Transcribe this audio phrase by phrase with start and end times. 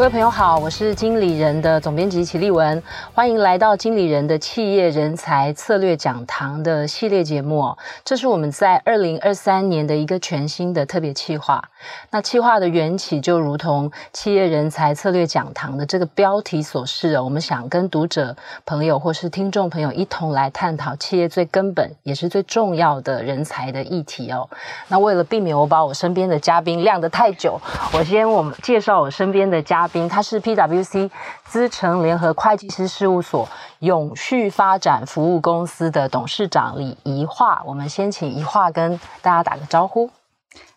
[0.00, 7.76] 各位朋友好，我是经理人的总编辑齐丽文，欢迎来到经理人的企业人才策略讲堂的系列节目。
[8.02, 11.62] 这是我们在二零二三年的一个全新的特别企划。
[12.10, 24.48] 那企划的缘起就如同企业人才策略讲堂的这个标题所示哦，我们想跟读者朋友或是听众朋友一同来探讨企业最根本也是最重要的人才的议题哦。
[24.88, 27.60] 那为了避免我把我身边的嘉宾晾得太久，
[27.92, 30.08] 我先我们介绍我身边的嘉宾。
[30.08, 31.10] 他是 PwC
[31.44, 33.48] 资诚联合会计师事务所
[33.80, 37.62] 永续发展服务公司的董事长李怡桦。
[37.64, 40.10] 我们先请怡桦跟大家打个招呼。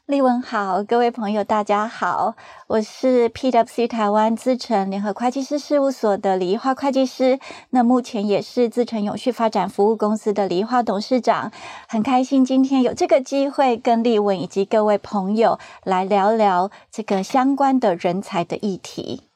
[0.06, 2.36] 丽文好，各位朋友大家好，
[2.68, 11.54] 我是 PwC 台湾资诚联合会计师事务所的李宜樺会计师，那目前也是资诚永续发展服务公司的李宜樺董事长，
[11.88, 19.30] 很开心今天有这个机会跟丽文以及各位朋友来聊聊这个相关的人才的议题。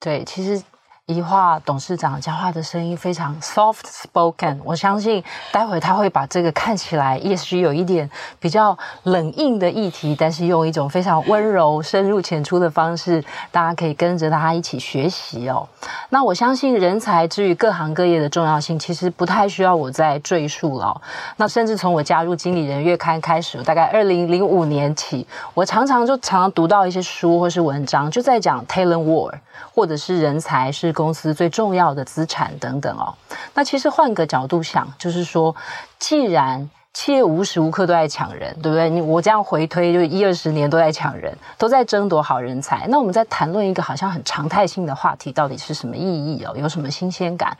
[0.00, 0.64] 对，其实。
[1.08, 15.66] 宜樺董事长讲话的声音非常 soft spoken，我相信待会他会把这个看起来也许有一点比较冷硬的议题，但是用一种非常温柔、深入浅出的方式，大家可以跟着他一起学习哦。
[16.10, 21.00] 那我相信人才之于各行各业的重要性，其实不太需要我再赘述了。
[21.38, 29.32] 那甚至从我加入经理人月刊开始，大概二零零五年起，我常常就常常读到一些书或是文章，就在讲 talent war，
[29.74, 30.92] 或者是人才是。
[30.98, 33.14] 公司最重要的资产等等哦，
[33.54, 35.54] 那其实换个角度想，就是说，
[36.00, 36.68] 既然
[36.98, 38.90] 企业无时无刻都在抢人，对不对？
[38.90, 42.88] 你我这样回推，就一二十年都在抢人，都在争夺好人才。
[42.88, 46.52] 那我们在谈论一个好像很常态性的话题，到底是什么意义哦？
[46.56, 47.56] 有什么新鲜感？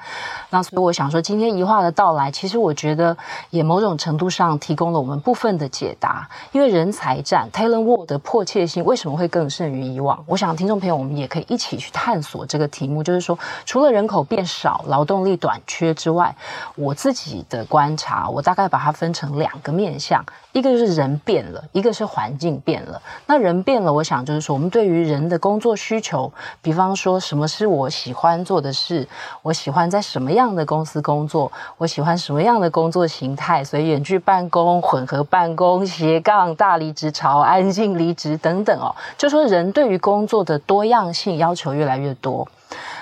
[0.50, 3.16] 那所以我想说，今天一话的到来，其实我觉得
[3.50, 6.28] 也某种程度上提供了我们部分的解答。
[6.50, 10.20] 因为人才战 （talent war） 的迫切性为什么会更胜于以往？
[10.26, 16.34] 我想听众朋友我们也可以一起去探索这个题目，就是说，除了人口变少、劳动力短缺之外，
[16.74, 19.27] 我自己的观察，我大概把它分成。
[19.36, 23.00] 两个面向，一个就是人变了，一个是环境变了。
[23.26, 29.06] 那人变了，我想就是说，我们对于人的工作需求，比方说什么是我喜欢做的事，
[29.42, 42.46] 我喜欢在什么样的公司工作，我喜欢什么样的工作形态，所以远距办公、混合办公、斜杠、大离职潮、安静离职等等哦，就说人对于工作的多样性要求越来越多。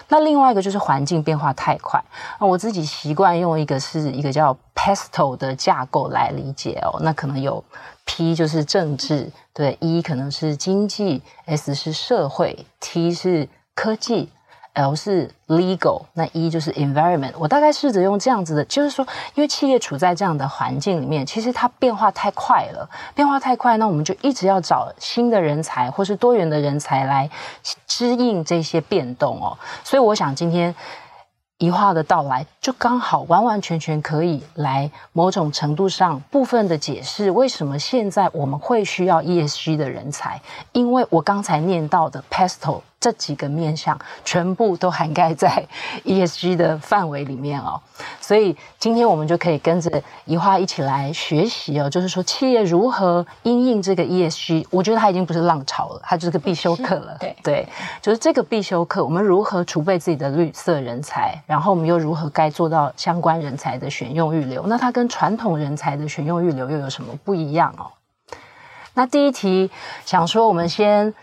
[0.09, 2.03] 那另外一个就是环境变化太快，
[2.41, 6.99] 那我自己习惯用一个是一个叫 Pesto 的架构来理解哦。
[7.01, 7.63] 那可能有
[8.05, 14.31] P 就是政治，对，E 可能是经济，S 是社会，T 是科技。
[14.77, 17.33] L 是 legal，那 E 就是 environment。
[17.39, 27.29] 我大概试着用这样子的，就是说，因为企业处在这样的环境里面，其实它变化太快了，变化太快，那我们就一直要找新的人才或是多元的人才来
[27.89, 29.57] 适应这些变动哦。
[29.83, 30.75] 所以我想今天
[31.57, 40.39] 一化的到来，就刚好完完全全可以来某种程度上部分的解释，为什么现在我们会需要 ESG 的人才，
[40.73, 42.83] 因为我刚才念到的 PESTLE。
[42.99, 45.65] 这几个面向全部都涵盖在
[46.05, 47.81] ESG 的范围里面哦，
[48.21, 57.17] 所以今天我们就可以跟着宜樺一起来学习哦，就是说企业如何因应这个 ESG，我觉得它已经不是浪潮了，它就是个必修课了。
[57.21, 57.69] 对对，
[58.01, 64.67] 就是这个必修课，我们如何储备自己的绿色人才，然后我们又如何该做到相关人才的选用预留？
[64.67, 67.93] 那它跟传统人才的选用预留又有什么不一样哦？
[68.95, 69.71] 那第一题
[70.07, 71.15] 想说，我们先。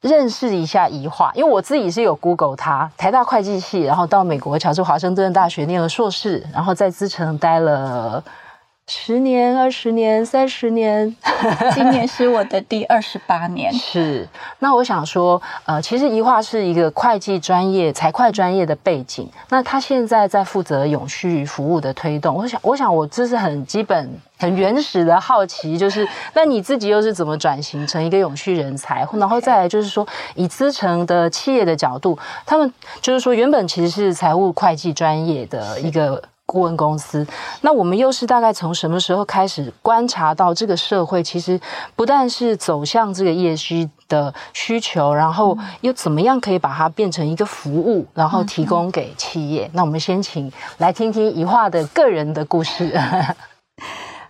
[0.00, 8.22] 认识一下宜化，因为我自己是有 Google 他，台大会计系，然后到美国乔治华盛顿大学念了硕士，然后在资城待了。
[8.92, 11.14] 十年、二十年、三十年，
[11.72, 13.72] 今年是我的第二十八年。
[13.72, 14.28] 是，
[14.58, 19.30] 那我想说，呃，其实宜樺是一个会计专业、财会专业的背景。
[19.50, 22.34] 那他现在在负责永续服务的推动。
[22.34, 24.10] 我想，我想，我这是很基本、
[24.40, 29.06] 很原始的好奇，就是那你自己又是怎么转型成一个永续人才？
[29.12, 30.04] 然后再来就是说，
[30.34, 36.20] 以资诚的企业的角度，他们就是说，原本其实是财务会计专业的一个。
[36.50, 37.24] 顾问公司，
[37.60, 41.60] 那我们又是大概从什么时候开始观察到这个社会其实
[41.94, 49.70] 不但是走向这个 ESG 的需求，然后又怎么样可以把它变成一个服务，然后提供给企业？
[49.74, 52.92] 那我们先请来听听宜樺的个人的故事。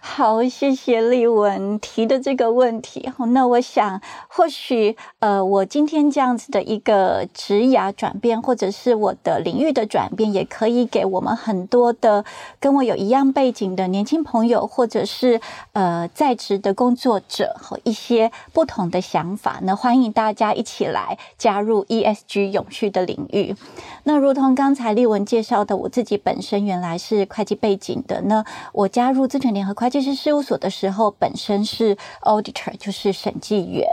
[0.03, 3.13] 好，谢谢丽文提的这个问题。
[3.29, 12.25] 那我想，或许呃，我今天这样子的一个职涯转变，或者是我的领域的转变，也可以给我们很多的
[12.59, 15.39] 跟我有一样背景的年轻朋友，或者是
[15.75, 19.61] 呃在职的工作者和一些不同的想法。
[19.63, 23.55] 那欢迎大家一起来加入 ESG 永续的领域。
[24.05, 28.43] 那如同刚才丽文介绍的，我自己本身原来是会计背景的，那
[28.73, 33.87] 我加入资诚联合会计师事务所的时候，本身是 auditor，就是审计员。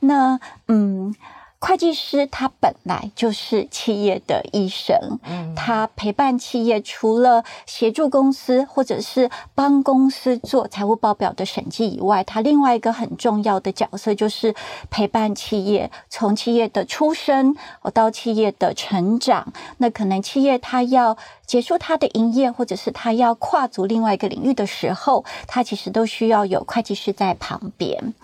[0.00, 1.14] 那嗯。
[1.60, 14.54] 会计师他本来就是企业的医生，嗯他陪伴企业，除了协助公司或者是帮公司做财务报表的审计以外，他另外一个很重要的角色就是
[14.90, 17.56] 陪伴企业从企业的出生
[17.94, 19.50] 到企业的成长。
[19.78, 28.14] 那可能企业他要结束他的营业，或者是他要跨足另外一个领域的时候，他其实都需要有会计师在旁边。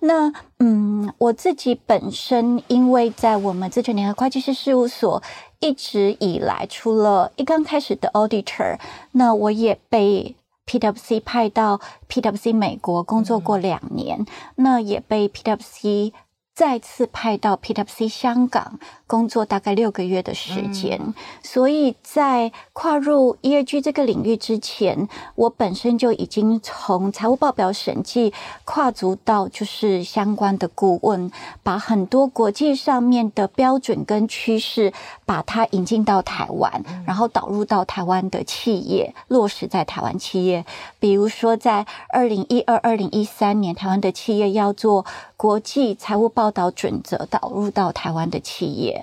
[0.00, 5.22] 那嗯，我自己本身因为在我们资诚联合会计师事务所
[5.60, 8.78] 一直以来，除了一刚开始的 auditor，
[9.12, 10.34] 那我也被
[10.66, 14.24] PwC 派到 PwC 美国工作过两年，
[14.56, 16.12] 那也被 PwC
[16.54, 18.78] 再次派到 PwC 香港。
[19.10, 28.32] 工作大概六个月的时间，嗯，所以在跨入 ESG 这个领域之前，我本身就已经从财务报表审计
[28.64, 31.28] 跨足到就是相关的顾问，
[31.64, 34.92] 把很多国际上面的标准跟趋势，
[35.26, 40.64] 把它引进到台湾，然后导入到台湾的企业，落实在台湾企业。
[41.00, 45.04] 比如说，在二零一二、二零一三年，台湾的企业要做
[45.36, 48.99] 国际财务报道准则，导入到台湾的企业。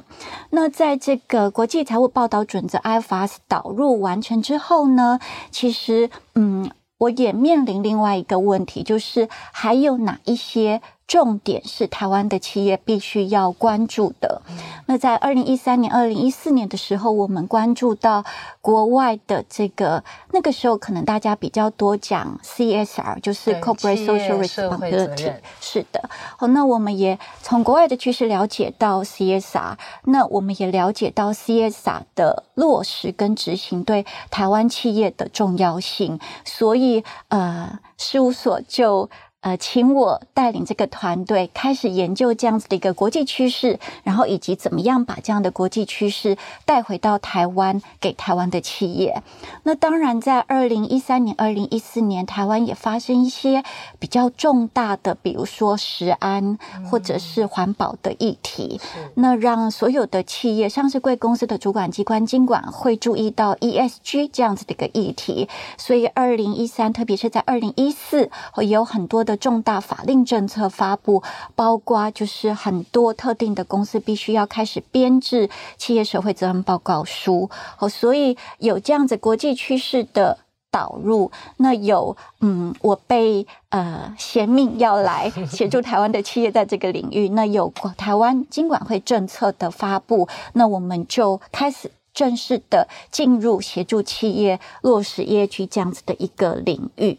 [0.50, 5.20] 那在这个国际财务报道准则 IFRS 导入完成之后呢，
[5.52, 14.42] 其实，嗯，我也面临另外一个问题，就是还有哪一些重点是台湾的企业必须要关注的。
[14.88, 18.25] 那在二零一三年、二零一四年的时候，我们关注到
[18.59, 25.33] 国外的这个，那个时候可能大家比较多讲 CSR，就是 Corporate Social Responsibility。
[25.62, 39.10] 是的，好，那我们也从国外的趋势了解到 CSR，那我们也了解到 CSR 的落实跟执行对台湾企业的重要性，所以呃，事务所就。
[39.48, 49.24] 呃，请我带领这个团队开始研究这样子的一个国际趋势，然后以及怎么样把这样的国际趋势带回到台湾，给台湾的企业。
[49.64, 53.64] 那当然，在二零一三年、二零一四年，台湾也发生一些
[54.00, 56.58] 比较重大的，比如说食安
[56.92, 58.82] 或者是环保的议题，
[59.14, 65.48] 那让所有的企业、上市贵公司的主管机关经管会注意到 ESG 这样子的一个议题。
[65.78, 69.37] 所以，二零一三，特别是在二零一四，也有很多的。
[69.38, 71.24] 重大法令政策发布，
[71.56, 77.50] 包括就是很多特定的公司必须要开始编制企业社会责任报告书，
[77.80, 80.38] 哦，所以有这样子国际趋势的
[80.69, 97.18] 导入，那有嗯，我被呃贤命要来 协助台湾的企业在这个领域，那有台湾金管会政策的发布，那我们就开始正式的进入协助企业落实 ESG 这样子的一个领域。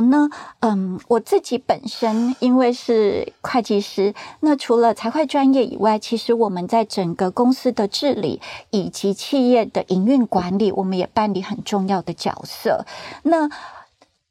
[0.00, 0.28] 那
[0.60, 8.40] 嗯，我自己本身因为是会计师，那除了财会专业以外，其实我们在整个公司的治理
[8.70, 12.84] 以及企业的营运管理，我们也扮理很重要的角色。
[13.22, 13.48] 那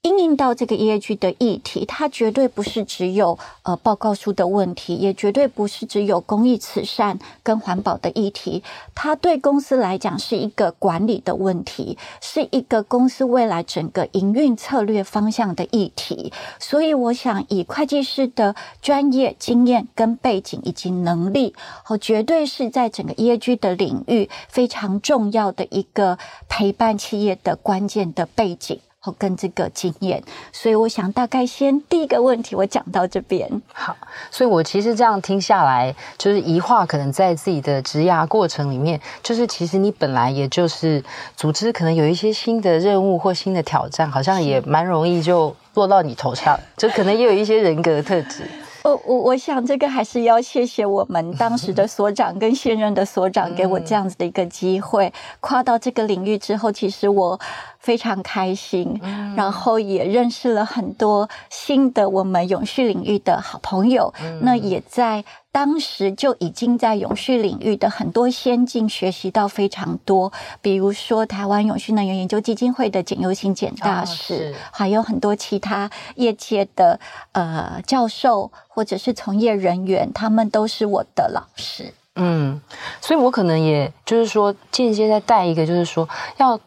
[0.08, 8.64] 因应到这个 ESG 的议题，它绝对不是只有呃报告书的问题，也绝对不是只有公益慈善跟环保的议题。
[8.96, 16.32] 它对公司来讲是一个管理的问题，是一个公司未来整个营运策略方向的议题。
[16.58, 21.54] 所以，我想以会计师的专业经验跟背景以及能力，
[21.90, 28.80] 哦，绝对是在整个 ESG 的领域非常重要的一个陪伴企业的关键的背景。
[29.14, 30.22] 跟这个经验，
[30.52, 33.50] 所以我想大概先第一个问题我讲到这边。
[33.74, 33.96] 好，
[34.32, 41.04] 所以我其实这样听下来，就是一话可能在自己的职涯过程里面，就是其实你本来也就是
[41.36, 48.44] 组织可能有一些新的任务或新的挑战，好像也蛮容易就落到你头上，就可能也有一些人格特质。
[48.84, 55.12] 我我我想这个还是要谢谢我们当时的所长跟现任的所长给我这样子的一个机会，
[55.42, 57.38] 跨到这个领域之后，其实我
[57.80, 59.00] 非常开心，
[59.36, 65.24] 然后也认识了很多新的我们永续领域的好朋友，那也在。
[65.50, 70.32] 当时就已经在永续领域的很多先进学习到非常多，
[70.62, 77.00] 比如说台湾永续能源研究基金会的简尤行简大使，哦、还有很多其他业界的
[77.32, 81.92] 呃教授或者是从业人员，他们都是我的老师。
[82.18, 82.62] 嗯，
[83.02, 86.08] 所以我可能也就是说间接在带一个，就是说
[86.38, 86.60] 要。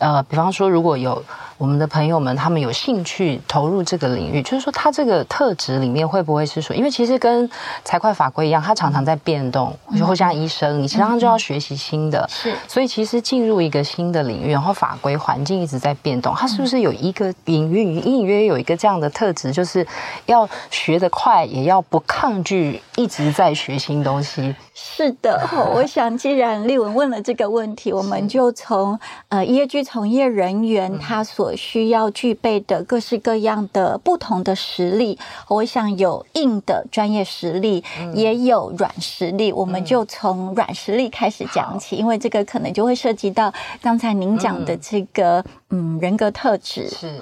[0.00, 1.22] 呃，比方说，如果有
[1.56, 7.48] 我们的朋友们，他们有兴趣投入这个领域，就是说，他这个特质里面会不会是说，因为其实跟
[7.84, 19.86] 财会法规一样，它常常在变动，就会像医生，你常常就要学习新的，是，所以其实进入一个新的领域，然后法规环境一直在变动，它是不是有一个隐约、隐隐约约有一个这样的特质，就是
[20.26, 24.56] 要学得快，也要不抗拒，一直在学新东西。
[24.76, 25.40] 是的，
[25.72, 35.16] 我想既然丽文问了这个问题，我们就从呃 ESG 从业人员他所需要具备的各式各样的不同的实力，
[35.46, 46.88] 我想有硬的专业实力，也有软实力，我们就从软实力开始讲起，因为这个可能就会涉及到刚才您讲的这个嗯人格特质。
[46.88, 47.20] 是，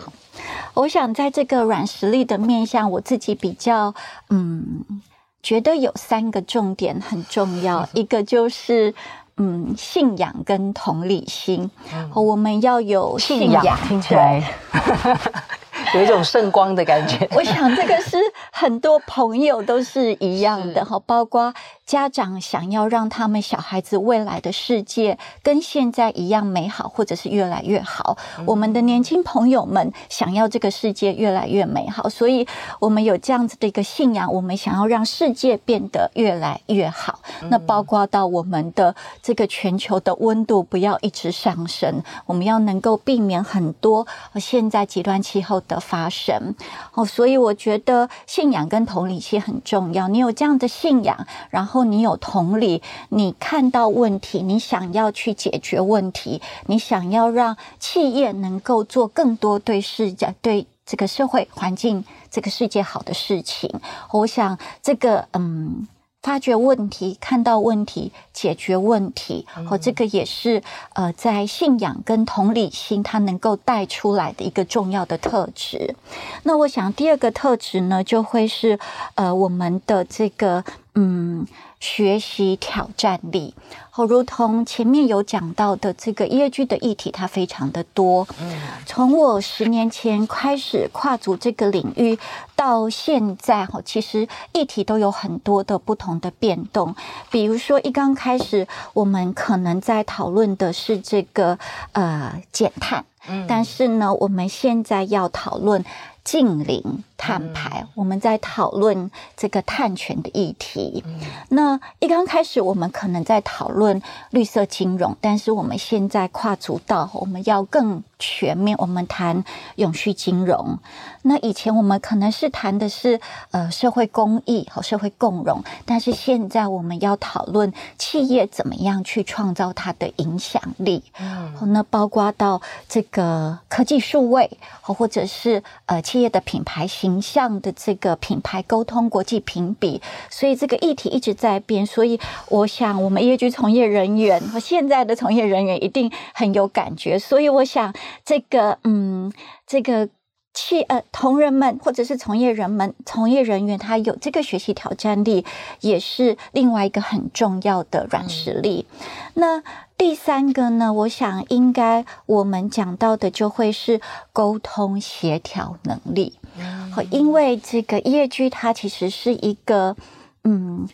[0.73, 3.95] 我想在这个软实力的面向，我自己比较
[4.31, 5.03] 嗯。
[5.43, 8.95] 觉得有三个重点很重要，一个就是
[9.37, 14.43] 嗯信仰跟同理心，嗯、我们要有信仰，信仰听起来
[15.95, 17.29] 有一种圣光的感觉。
[17.35, 18.17] 我想这个是
[18.51, 21.53] 很多朋友都是一样的哈，包括。
[21.85, 28.17] 家长想要让他们小孩子未来的世界跟现在一样美好，或者是越来越好。
[28.47, 32.47] 我们的年轻朋友们想要这个世界越来越美好，所以
[32.79, 37.19] 我们有这样子的一个信仰，我们想要让世界变得越来越好。
[37.51, 46.55] 那包括到我们的这个全球的温度不要一直上升，我们要能够避免很多现在极端气候的发生。
[46.95, 50.09] 哦，所以我觉得信仰跟同理心很重要。
[50.09, 51.83] 你有这样的信仰，然后。
[51.93, 63.69] 你有同理，你看到问题，你想要去解决问题，你想要让企业能够做更多对世界、对这个社会环境、这个世界好的事情。
[64.13, 65.87] 我想，这个嗯，
[66.23, 70.63] 发掘问题、看到问题、解决问题，和这个也是
[70.95, 75.97] 呃，在信仰跟同理心，它能够带出来的一个重要的特质。
[76.45, 78.79] 那我想，第二个特质呢，就会是
[79.17, 80.65] 呃，我们的这个
[80.95, 81.47] 嗯。
[81.83, 83.53] 学习挑战力，
[83.91, 88.25] 好，如同前面有讲到的，这个 EAG 的议题它非常的多。
[88.41, 92.17] 嗯，从我十年前开始跨足这个领域
[92.55, 96.95] 到现在，哈，其实议题都有很多的不同的变动。
[97.33, 101.59] 比如说，一刚开始，我们可能在讨论的是这个
[101.91, 105.85] 呃减碳，嗯，但是呢，我们现在要讨论。
[106.25, 111.05] 净零碳排，我们在讨论这个碳权的议题。
[111.51, 119.45] 那一刚开始，我们可能在讨论绿色金融，但是我们现在跨足到我们要更全面，我们谈
[119.77, 120.81] 永续金融。
[121.23, 123.21] 那以前我们可能是谈的是
[123.53, 131.05] 呃社会公益和社会共融，但是现在我们要讨论企业怎么样去创造它的影响力。
[131.21, 134.51] 嗯，那包括到这个科技数位，
[134.83, 136.03] 或者是呃。
[136.03, 140.01] 企业的品牌形象的这个品牌沟通国际评比，
[140.31, 141.85] 所以这个议题一直在变。
[141.85, 147.19] 所以我想，我们 ESG 从业人员和现在的从业人员一定很有感觉。
[147.19, 147.93] 所以我想，
[148.25, 149.33] 这个嗯，
[149.67, 150.09] 这个
[150.55, 155.45] 企呃同仁们或者是从业人们、从业人员，他有这个学习挑战力，
[155.81, 158.87] 也是另外一个很重要的软实力。
[159.01, 159.63] 嗯、那。
[159.99, 164.01] 第三个呢，我想应该我们讲到的就会是
[164.33, 169.97] 沟通协调能力，嗯，因为这个 EAG 它其实是一个，
[170.45, 170.89] 嗯，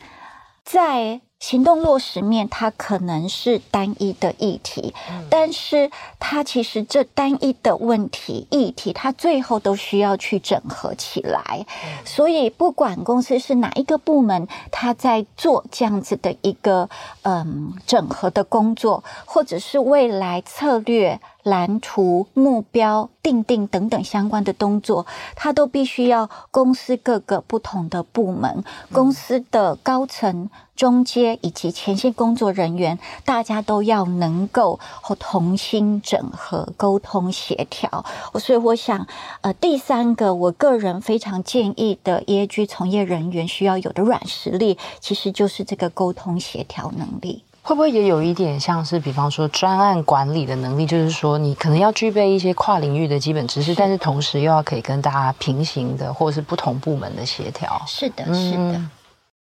[0.65, 1.21] 在。
[1.41, 11.65] 行动落实面，它可能是单一的议题，嗯，但是它其实这单一的问题议题，它最后都需要去整合起来。
[11.85, 16.91] 嗯，所以，不管公司是哪一个部门，它在做这样子的一个
[17.23, 21.21] 嗯整合的工作，或者是未来策略。
[21.49, 28.63] 蓝图、目标定定等等相关的动作，它都必须要公司各个不同的部门、
[28.93, 38.05] 公司的高层、中阶以及前线工作人员，大家都要能够和同心整合、沟通协调。
[38.35, 39.07] 所以，我想，
[39.41, 47.45] 呃，第三个，我个人非常建议的 EAG 从业人员需要有的软实力，其实就是这个沟通协调能力。
[47.69, 57.79] 会不会也有一点像是，比方说专案管理的能力，就是说你可能要具备一些跨领域的基本知识，是但是同时又要可以跟大家平行的或者是不同部门的协调。
[57.87, 58.57] 是的，是的。
[58.57, 58.91] 嗯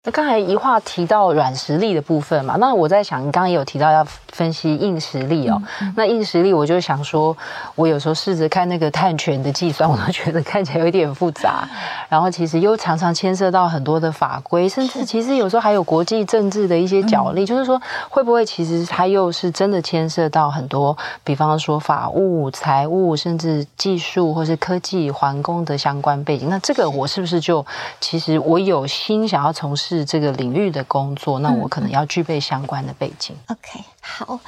[0.04, 5.62] 那刚才一话提到软实力的部分嘛，那我在想，你刚刚也有提到要分析硬实力哦。
[5.96, 7.38] 那硬实力，我就想说，
[7.76, 11.70] 我有时候试着看那个碳权的计算，我都觉得看起来有点复杂。
[12.10, 17.44] 然后其实又常常牵涉到很多的法规，甚至其实有时候还有国际政治的一些角力。
[17.44, 17.80] 嗯、就是说，
[18.10, 26.50] 会不会其实它又是真的牵涉到很多，比方说法务、财务，甚至技术或是科技、环工的相关背景？
[26.50, 27.64] 那这个我是不是就
[28.00, 29.91] 其实我有心想要从事？
[29.98, 33.36] 是这个领域的工作，那我可能要具备相关的背景。
[33.48, 34.40] OK，好，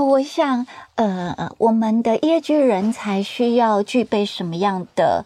[0.00, 5.24] 我想，呃，我们的 ESG 人才需要具备什么样的？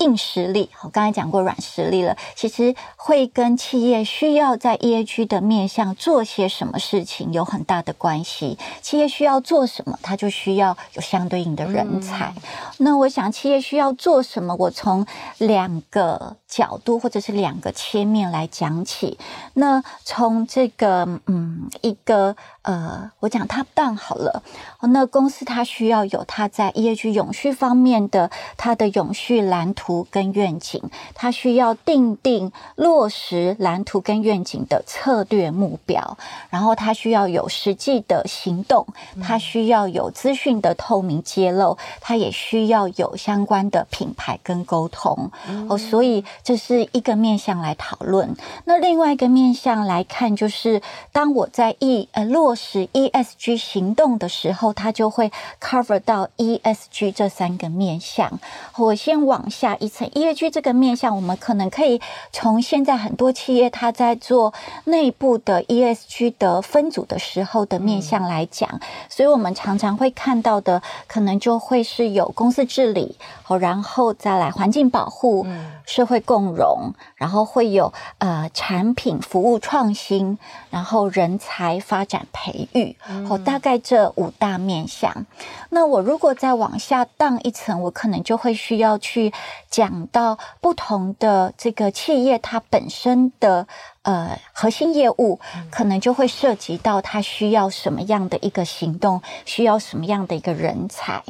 [0.00, 2.14] 硬实力，我刚才讲过软实力了。
[2.34, 8.58] 其实会跟企业需要在 ESG 的面向做些什么事情有很大的关系。
[8.82, 12.30] 企业需要做什么，它就需要有相对应的人才。
[12.36, 12.42] 嗯、
[12.76, 14.54] 那我想，企业需要做什么？
[14.58, 15.06] 我从
[15.38, 19.16] 两个角度或者是两个切面来讲起。
[19.54, 24.42] 那从这个，嗯，一个呃，我讲它办好了。
[24.82, 30.82] 那公司它需要有它在 ESG 永续方面的它的永续蓝图跟愿景，
[31.14, 36.18] 它需要定定落实蓝图跟愿景的策略目标，
[36.50, 38.86] 然后它需要有实际的行动，
[39.22, 45.30] 它需要有资讯的透明揭露，它也需要有相关的品牌跟沟通。
[45.68, 48.36] 哦，所以这是一个面向来讨论。
[48.66, 50.80] 那另外一个面向来看，就是
[51.10, 58.38] 当我在 E 呃落实 ESG 行动的时候，它就会 cover 到 ESG 这三个面向。
[58.76, 59.70] 我先往下。
[59.80, 62.00] 一层 ESG 这个面向，我们可能可以
[62.32, 64.52] 从现在很多企业它在做
[64.84, 73.16] 内部的 ESG 的分组的时候的面向来讲，所以我们常常会看到的，可能就会是有公司治理，
[73.58, 75.46] 然后再来环境保护、
[75.86, 80.38] 社会共融，然后会有呃产品服务创新，
[80.70, 82.96] 然后人才发展培育，
[83.28, 85.26] 哦，大概这五大面向。
[85.70, 89.32] 那我如果再往下荡一层，我可能就会需要去。
[89.70, 93.68] 讲到不同的这个企业，它本身的
[94.02, 95.38] 呃核心业务，
[95.70, 101.22] 可能就会涉及到他需要什么样的一个行动，需要什么样的一个人才。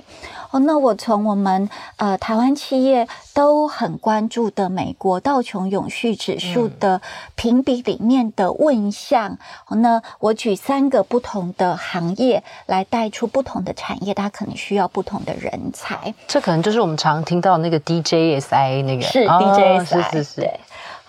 [0.50, 7.00] 哦，那我从我们呃台湾企业都很关注的美国道琼永续指数的
[7.36, 9.38] 评比里面的问项，
[9.70, 16.12] 嗯、那我举三个不同的行业来带出不同的产业，它可能需要不同的人才。
[16.26, 20.50] 这可能就是我们常听到那个 DJSI 那个是 DJSI，、是是。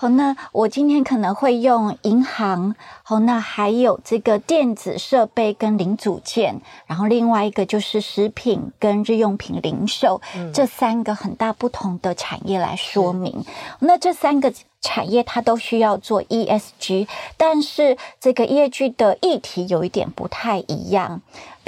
[0.02, 13.46] 对好，那我今天可能会用银行，好，那还有这个电子设备跟零组件，然后另外一个就是食品跟日用品零售，嗯、这三个很大不同的产业来说明。
[13.78, 21.22] 那这三个产业它都需要做 ESG，但是这个 ESG 的议题有一点不太一样。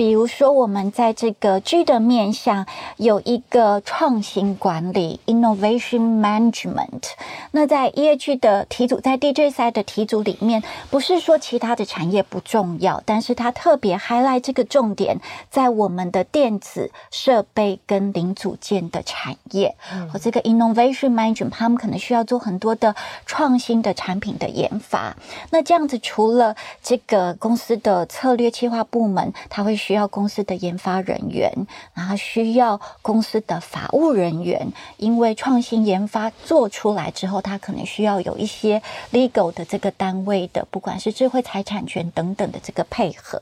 [0.04, 2.66] 比如说，我们在这个 G 的面向
[2.98, 7.04] 有一个创新管理 （Innovation Management）。
[7.52, 19.74] 那在 ESG 的题组，在 DJSI 的题组里面，不是说其他的产业不重要，但是它特别 highlight 这个重点在我们的电子设备跟零组件的产业。
[20.12, 22.94] 和、嗯、这个 Innovation Management，他们可能需要做很多的
[23.26, 25.16] 创新的产品的研发。
[25.52, 29.80] 那这样子，除了这个公司的策略企划部门，他会。
[29.94, 31.54] 需要公司的研发人员，
[31.94, 43.40] 然后需要公司的法务人员，因为创新研发做出来之后，它可能需要有一些 legal 的这个单位的，不管是智慧财产权等等的这个配合。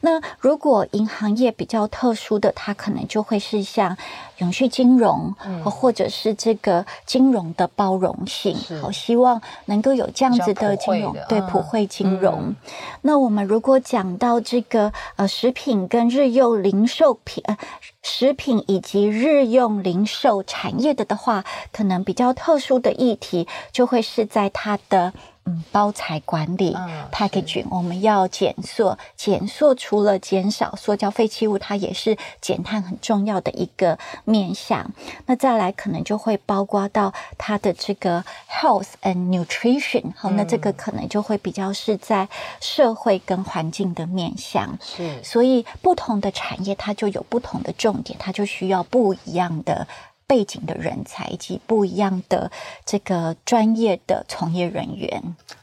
[0.00, 3.96] 那如果银行业比较特殊的，它可能就会是像
[4.38, 8.56] 永续金融，嗯、或者是这个金融的包容性。
[8.80, 12.42] 好，希望能够有这样子的金融，对普惠金融。
[12.42, 12.56] 嗯、
[13.02, 17.56] 那我们如果讲到这个呃食品跟日用零售品呃
[18.02, 25.14] 食品以及日用零售产业的的话，可能比较特殊的议题就会是在它的。
[25.46, 28.96] 嗯，包材管理、嗯、packaging，我们要减塑。
[29.14, 34.90] 减塑除了减少塑胶废弃物，它也是减碳很重要的一个面向。
[35.26, 40.12] 那再来，可能就会包括到它的这个 health and nutrition。
[40.16, 42.26] 好，那这个可能就会比较是在
[42.60, 44.78] 社会跟环境的面向。
[44.80, 49.86] 是，所以不同的产业它就有不同的重点，它就需要不一样的。
[50.26, 52.50] 背景的人才以及不一样的
[52.84, 55.22] 这个专业的从业人员。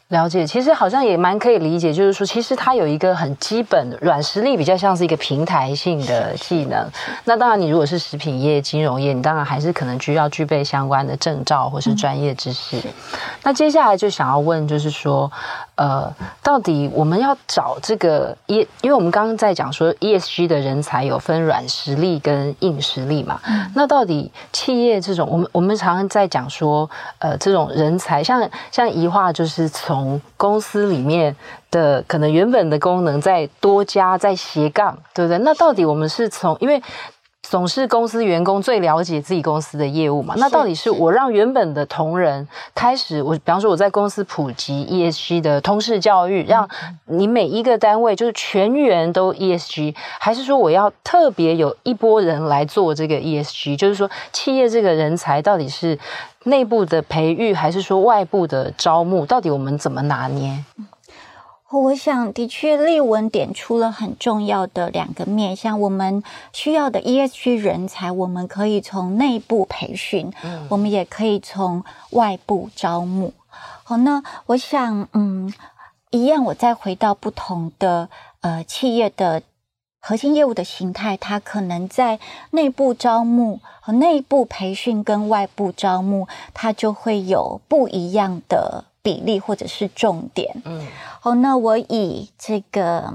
[0.09, 6.85] 了解，其实好像也蛮可以理解，就是说，其实它有一个很基本的软实力，比较像是一个平台性的技能。
[7.23, 12.77] 那当然，你如果是食品业、金融业，你当然还是可能需要具备相关的证照或是专业知识。
[12.79, 12.91] 嗯、
[13.43, 15.31] 那接下来就想要问，就是说，
[15.81, 16.13] 呃，
[16.43, 23.39] 到底我们要找这个 E，因为我们刚刚在讲说 ESG 的人才有分软实力跟硬实力嘛。
[23.47, 26.89] 嗯、那到底企业这种，我们我们常常在讲说，
[27.19, 31.35] 呃，这种人才，像像移化就是从从公司里面
[31.69, 35.37] 的可能原本的功能再多加再斜杠，对不对？
[35.39, 36.81] 那到底我们是从，因为
[37.51, 40.33] 总是公司员工最了解自己公司的业务嘛。
[40.37, 46.65] 那到底是我让原本的同仁开始，我比方说我在公司普及 ESG 的通识教育，让
[47.07, 53.75] 你每一个单位就是全员都 ESG，还是说我要特别有一波人来做这个 ESG？
[53.75, 55.99] 就是说企业这个人才到底是？
[56.45, 60.63] 内部的培育还是说外部的招募，到底我们怎么拿捏？
[61.79, 65.79] 我想，的确，丽文点出了很重要的两个面向。
[65.79, 73.33] 我们需要的 ESG 人才，我们可以从内部培训，嗯，我们也可以从外部招募。
[73.83, 75.53] 好，那我想，嗯，
[76.09, 78.09] 一样，我再回到不同的
[78.41, 79.43] 呃企业的。
[80.03, 90.61] 核心业务的形态，它可能在内部招募和内部培训跟外部招募，它就会有不一样的比例或者是重点。
[90.65, 90.87] 嗯，
[91.19, 93.13] 好，那我以这个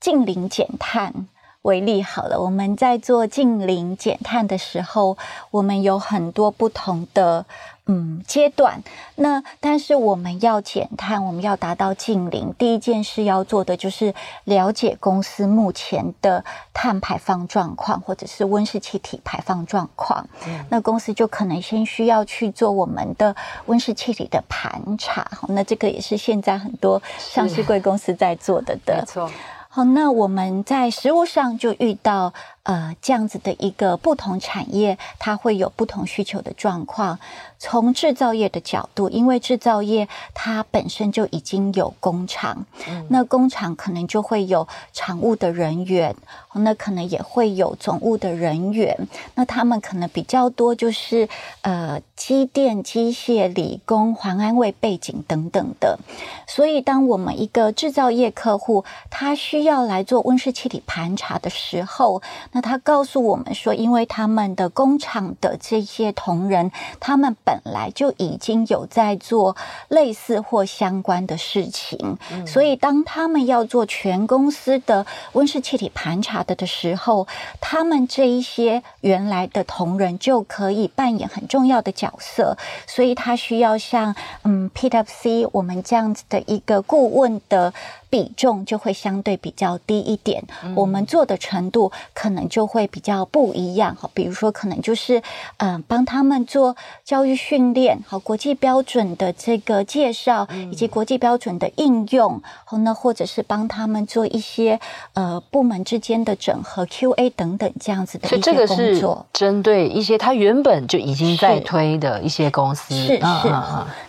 [0.00, 1.28] 近零减碳
[1.62, 2.40] 为例好了。
[2.40, 5.16] 我们在做近零减碳的时候，
[5.50, 7.46] 我们有很多不同的。
[7.90, 8.82] 嗯，阶段。
[9.16, 20.26] 那但是我们要减碳，我们要达到净零，第一件事要做的就是了解公司目前的碳排放状况，或者是温室气体排放状况。
[20.46, 25.26] 嗯，那公司就可能先需要去做我们的温室气体的盘查。
[25.48, 28.96] 那这个也是现在很多上市贵公司在做的的。
[28.96, 29.30] 没错。
[29.70, 32.34] 好，那我们在实务上就遇到。
[32.68, 37.18] 呃，这样子的一个不同产业，它会有不同需求的状况。
[37.58, 46.14] 从制造业的角度，因为制造业它本身就已经有工厂，嗯、那工厂可能就会有厂务的人员，
[46.52, 49.08] 那可能也会有总务的人员。
[49.34, 51.26] 那他们可能比较多，就是
[51.62, 55.98] 呃，机电、机械、理工、环安卫背景等等的。
[56.46, 69.56] 所以，当我们一个制造业客户，他需要来做温室气体盘查的时候，那他告诉我们说，因为他们的工厂的这些同仁，他们本来就已经有在做
[69.88, 77.26] 类似或相关的事情，嗯、所以当他们要做全公司的温室气体盘查的的时候，
[77.60, 87.72] 他们这一些原来的同仁就可以扮演很重要的角色，所以他需要像嗯 PwC 我们这样子的一个顾问的。
[88.10, 93.96] 比重就会相对比较低一点，嗯、我们做的程度可能就会比较不一样。
[94.14, 95.18] 比如说，可能就是
[95.58, 104.80] 嗯、呃，帮他们做教育训练，好，国际标准的这个介绍，嗯、以及国际标准的应用，好，那或者是帮他们做一些
[105.12, 108.52] 呃部门之间的整合、QA 等等这样子的一些工作。
[108.52, 112.94] 所以这个是针对一些他原本就已经在推的一些公司。
[112.94, 113.22] 是是。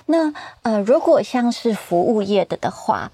[0.05, 3.11] 那呃，如果像是服务业的的话。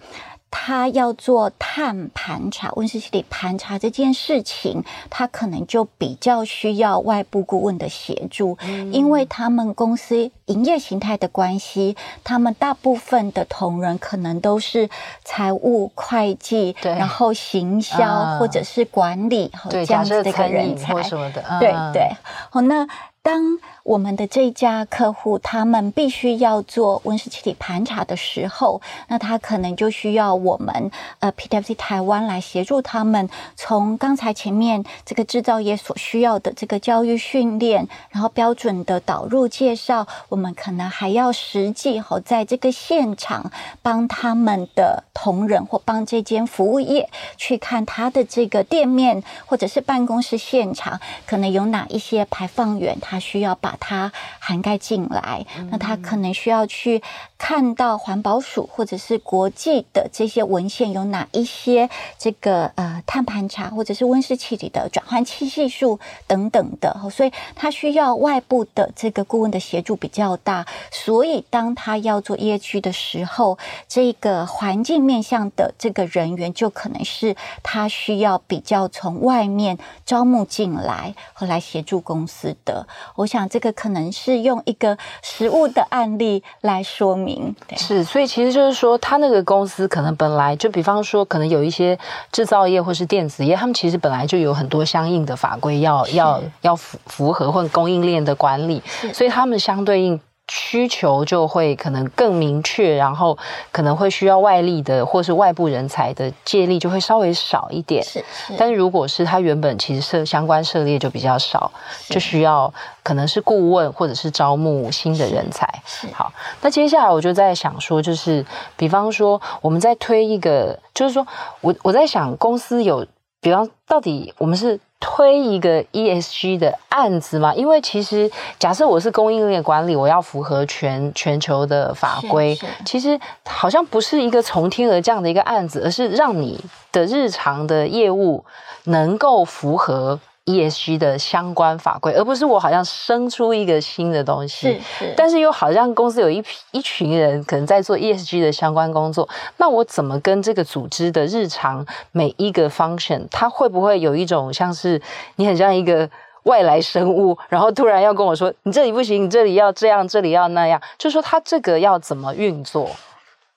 [0.58, 14.90] 他要做碳盘查、温室气体盘查这件事情，他可能就比较需要外部顾问的协助，嗯、因为他们公司营业形态的关系，他们大部分的同仁可能都是
[15.26, 22.10] 财务、会计，然后行销、嗯、或者是管理和这样子的一个人才，嗯、对对，
[22.50, 22.88] 好那。
[23.26, 57.02] 当我们的这家客户他们必须要做温室气体盘查的时候，那他可能就需要我们呃 PwC 台湾来协助他们，从刚才前面这个制造业所需要的这个教育训练，然后标准的导入介绍，我们可能还要实际好在这个现场帮他们的同仁或帮这间服务业去看他的这个店面或者是办公室现场可能有哪一些排放源他，他需要把它涵盖进来，那他可能需要去
[57.48, 70.66] 看到环保署或者是国际的这些文献有哪一些这个呃碳盘查或者是温室气体的转换器系数等等的，所以他需要外部的这个顾问的协助比较大。
[70.90, 82.88] 所以当他要做 ESG 的时候，这个环境面向的这个人员就可能是他需要比较从外面招募进来和来协助公司的。
[83.18, 87.35] 我想这个可能是用一个实物的案例来说明。
[87.78, 91.98] 是，所以其实就是说，他那个公司可能本来就，比方说，可能有一些
[92.32, 98.82] 制造业或是电子业，他们其实本来就有很多相应的法规要要要符符合，或供应链的管理，
[99.14, 100.20] 所以他们相对应。
[100.48, 103.38] 需求就会可能更明确，然后
[103.72, 108.04] 可能会需要外力的或是外部人才的借力就会稍微少一点。
[108.04, 108.54] 是，是。
[108.58, 111.72] 但是如果是他原本其实涉相关涉猎就比较少，
[112.08, 115.68] 就需要可能是顾问或者是招募新的人才。
[116.14, 116.32] 好，
[116.62, 118.46] 那接下来我就在想说，就是
[118.78, 121.26] 比方说我们在推一个，就是说
[121.62, 123.06] 我我在想公司有，
[123.42, 124.80] 比方到底我们是。
[125.08, 127.54] 推一个 ESG 的案子嘛？
[127.54, 136.60] 因为其实假设我是供应链管理，我要符合全全球的法规，其实好像不是一个从天而降的一个案子，而是让你
[136.92, 138.44] 的日常的业务
[138.86, 140.20] 能够符合。
[140.46, 149.28] ESG 的相关法规，而不是我好像生出一个新的东西，是是，但是又好像公司有一批一群人可能在做 ESG 的相关工作，
[149.58, 155.02] 那我怎么跟这个组织的日常每一个 function，它会不会有一种像是
[155.38, 156.08] 你很像一个
[156.44, 162.88] 外来生物，然后突然要跟我说你这里不行，你这里要这样，这里要那样，就说它这个要怎么运作？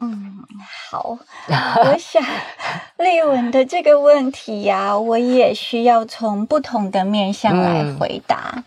[0.00, 0.44] 嗯，
[0.90, 1.18] 好，
[1.84, 2.22] 我 想
[2.98, 8.52] 丽文的这个问题呀、啊，我也需要从不同的面向来回答。
[8.56, 8.64] 嗯、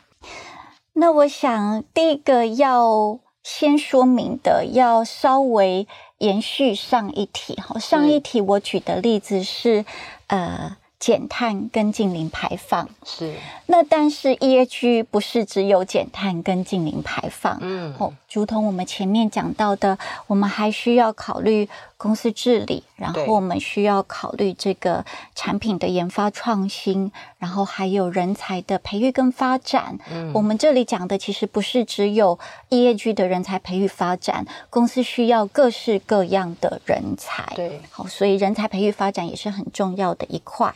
[0.94, 7.56] 那我想第一个要先说明的，要稍微延续上一题。
[7.56, 9.86] 哈，上一题我举的例子是，
[10.28, 10.78] 呃。
[11.02, 13.34] 减碳跟净零排放是，
[13.66, 21.68] 那但是 EHG 不是只有减碳跟净零排放，嗯，哦，如同我们前面讲到的，我们还需要考虑
[21.98, 25.04] 公司治理，然后我们需要考虑这个
[25.36, 29.98] 产品的研发创新，然后还有人才的培育跟发展。
[30.10, 32.40] 嗯，我们这里讲的其实不是只有
[32.70, 37.52] EAG 的人才培育发展，公司需要各式各样的人才。
[37.56, 40.74] 对，好，所以人才培育发展也是很重要的一块。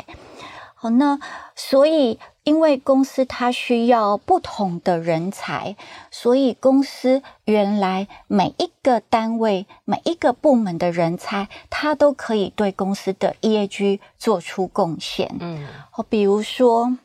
[0.73, 1.17] 好，那
[1.55, 5.75] 所以因为公司它需要不同的人才，
[6.09, 15.35] 所以公司原来每一个单位、每一个部门的人才，他都可以对公司的 EAG 做出贡献。
[15.41, 16.97] 嗯，好，比如说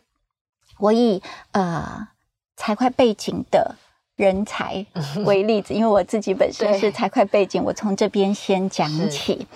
[0.78, 2.08] 我以呃
[2.56, 3.74] 财会背景的
[4.14, 4.86] 人才
[5.26, 9.48] 为例子，因为我自己本身是财会背景，我从这边先讲起。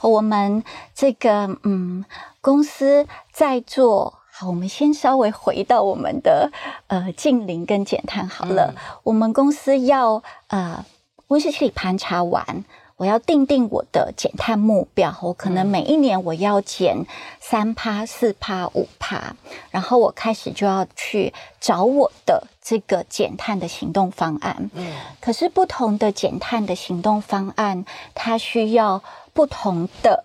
[0.00, 2.04] 我们这个嗯。
[2.44, 6.50] 公司在做好，我们先稍微回到我们的
[6.88, 8.74] 呃净零跟减碳好了。
[8.74, 10.84] 嗯、我们公司要呃
[11.28, 12.64] 温室气体盘查完，
[12.96, 15.16] 我要定定我的减碳目标。
[15.22, 17.06] 我可能每一年我要减
[17.38, 19.36] 三趴、四趴、五趴，
[19.70, 24.70] 然后我开始就要去找我的这个减碳的行动方案。
[24.74, 30.24] 嗯，可是不同的减碳的行动方案，它需要不同的。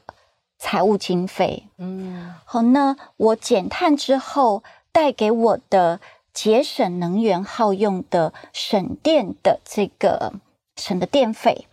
[0.57, 5.99] 财务经费，嗯，好，那我减碳之后带给我的
[6.33, 10.33] 节省能源耗用的省电的这个
[10.75, 11.67] 省的电费。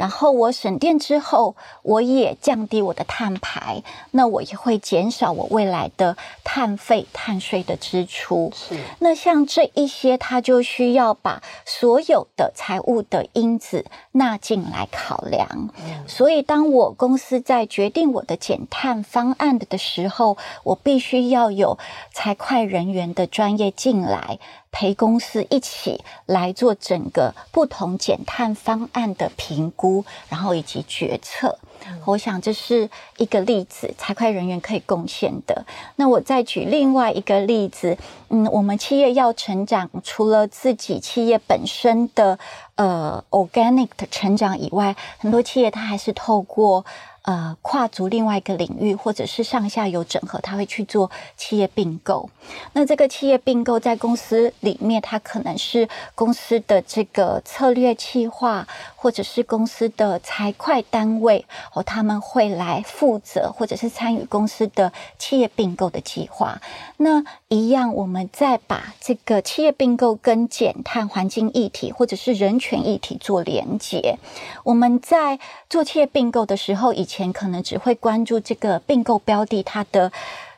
[0.00, 3.82] 然后我省电之后，我也降低我的碳排，
[4.12, 8.50] 那我也会减少我未来的碳费、碳税的支出。
[8.54, 15.46] 是，那像这一些，它就需要把所有的财务的因子纳进来考量。
[15.76, 16.08] 嗯。
[16.08, 21.78] 所以，当我公司在决定我的减碳方案的时候，我必须要有
[22.10, 24.38] 财会人员的专业进来。
[24.72, 31.58] 陪公司一起来做整个不同减碳方案的评估，然后以及决策。
[32.04, 35.64] 我想这是一个例子，财会人员可以贡献的。
[35.96, 37.96] 那我再举另外一个例子，
[38.28, 42.38] 嗯，我们企业要成长，除了自己企业本身的
[42.74, 46.84] 呃 organic 的成长以外，很多企业它还是透过。
[47.22, 52.30] 呃，跨足另外一个领域，或者是上下游整合，他会去做企业并购。
[52.72, 66.60] 那这个企业并购在公司里面，它可能是公司的这个策略企划，或者是公司的财会单位哦，他们会来负责，或者是参与公司的企业并购的计划。
[66.96, 74.20] 那一样，我们再把这个企业并购跟减碳环境议题，或者是人权议题做连结。
[74.62, 80.12] 我们在做企业并购的时候，以前可能只会关注这个并购标的它的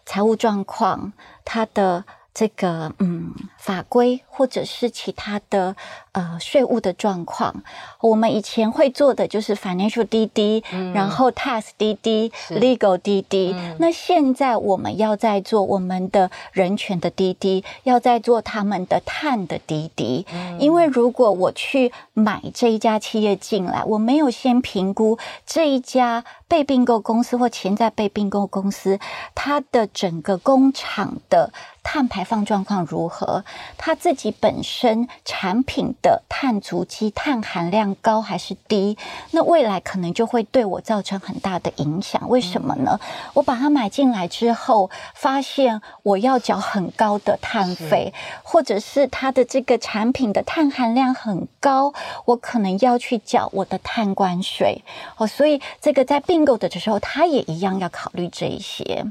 [0.05, 1.15] 财务状况，
[1.47, 5.75] 它的这个嗯法规，或者是其他的
[6.13, 7.63] 呃税务的状况。
[8.01, 13.55] 我们以前会做的就是 financial DD，、嗯、然后 tax DD，legal DD。
[13.55, 20.25] 嗯、那现在我们要在做我们的人权的 DD，要在做他们的碳的 DD。
[20.33, 28.99] 嗯、因为如果我去买这一家企业进来，我没有先评估这一家被并购公司或潜在被并购公司，
[29.35, 31.53] 它的整个工厂的。
[31.85, 33.45] 碳排放状况如何？
[33.77, 38.99] 它自己本身产品的碳足迹、碳含量高还是低？
[39.31, 42.29] 那未来可能就会对我造成很大的影响。
[42.29, 42.99] 为什么呢？
[43.35, 48.13] 我把它买进来之后，发现我要缴很高的碳费，
[48.43, 54.83] 或者是它的这个产品的碳含量很高，我可能要去缴我的碳关税。
[55.17, 59.07] 哦，所以这个在并购的时候，它也一样要考虑这一些。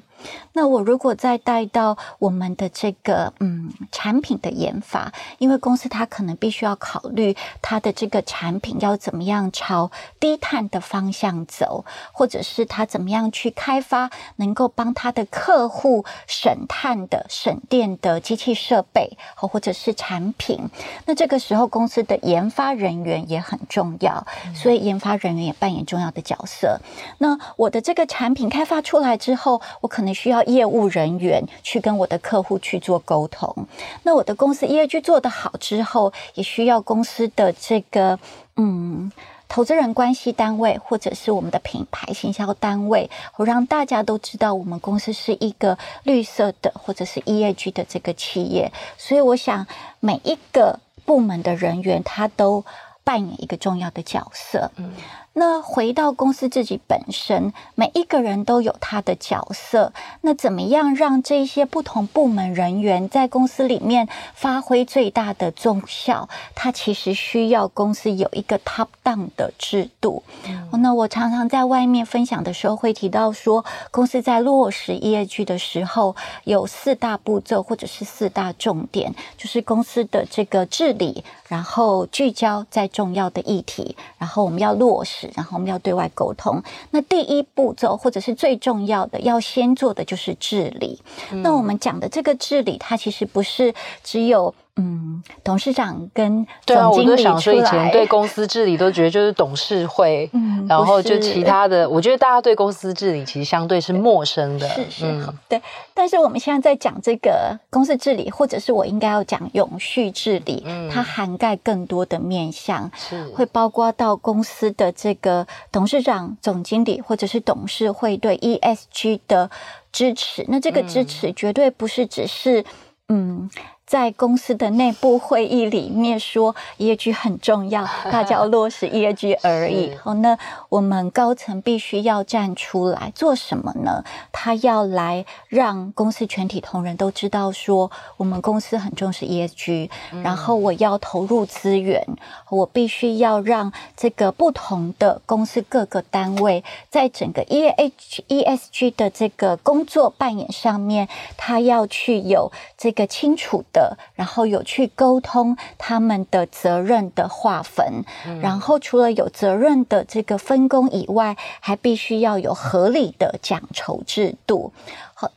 [0.54, 20.70] 那我如果再带到我们的这个嗯产品的研发，因为公司它可能必须要考虑它的这个产品要怎么样朝低碳的方向走，或者是它怎么样去开发能够帮它的客户省碳的、省电的机器设备和或者是产品。
[21.06, 26.80] 那这个时候公司的研发人员也很重要，所以研发人员也扮演重要的角色。
[27.18, 30.11] 那我的这个产品开发出来之后，我可能。
[30.14, 33.68] 需要业务人员去跟我的客户去做沟通。
[34.04, 38.20] 那我的公司 EAG 做得好之后，也需要公司的这个
[38.56, 39.12] 嗯
[39.48, 48.72] 投资人关系单位或者是我们的品牌行销单位，我让大家都知道我们公司是一个绿色的或者是 EAG 的这个企业。
[48.98, 49.68] 所以我想
[50.00, 52.64] 每一个部门的人员他都
[53.04, 54.72] 扮演一个重要的角色。
[54.78, 54.94] 嗯。
[55.34, 59.94] 那回到公司自己本身，每一个人都有他的角色。
[60.20, 66.28] 那怎么样让这些不同部门人员在公司里面发挥最大的重效？
[66.54, 70.22] 它其实需要公司有一个 top down 的制度。
[70.46, 76.14] 嗯、那我常常在外面分享的时候会提到说，公司在落实 ESG 的时候
[76.44, 85.21] 有四大步骤或者是四大重点，就是公司的这个治理，然后聚焦在重要的议题，然后我们要落实。
[85.36, 91.02] 然后我们要对外沟通，那第一步骤或者是最重要的，要先做的就是治理。
[91.32, 94.54] 嗯、那我们讲的这个治理，它其实不是只有。
[94.78, 105.62] 嗯，董事长跟对啊，我都想说，以前对公司治理都觉得就是董事会，嗯，然后就其他的，我觉得大家对公司治理其实相对是陌生的，是是，嗯，对。
[105.94, 119.52] 但是我们现在在讲这个公司治理，或者是我应该要讲永续治理，嗯，它涵盖更多的面向，是会包括到公司的这个董事长、总经理或者是董事会对 ESG 的
[119.92, 120.46] 支持。
[120.48, 122.64] 那这个支持绝对不是只是
[123.10, 123.50] 嗯。
[123.92, 129.94] 在公司的内部会议里面说 ESG 很重要， 大家要落实 ESG 而已。
[130.02, 130.38] 好，那
[130.70, 134.06] 我们高层必须要站出来做什么呢？
[134.32, 139.90] 他要来让公司全体同仁都知道说，我们公司很重视 ESG，
[140.24, 142.02] 然后我要投入资源，
[142.50, 153.81] 我必须要让这个不同的公司各个单位在整个 ESG ESG 的这个工作扮演上面，他要去有这个清楚的。
[154.16, 164.74] 然后有去沟通他们的责任的划分，嗯、然后除了有责任的这个分工以外，还必须要有合理的奖酬制度。
[165.14, 165.32] 好，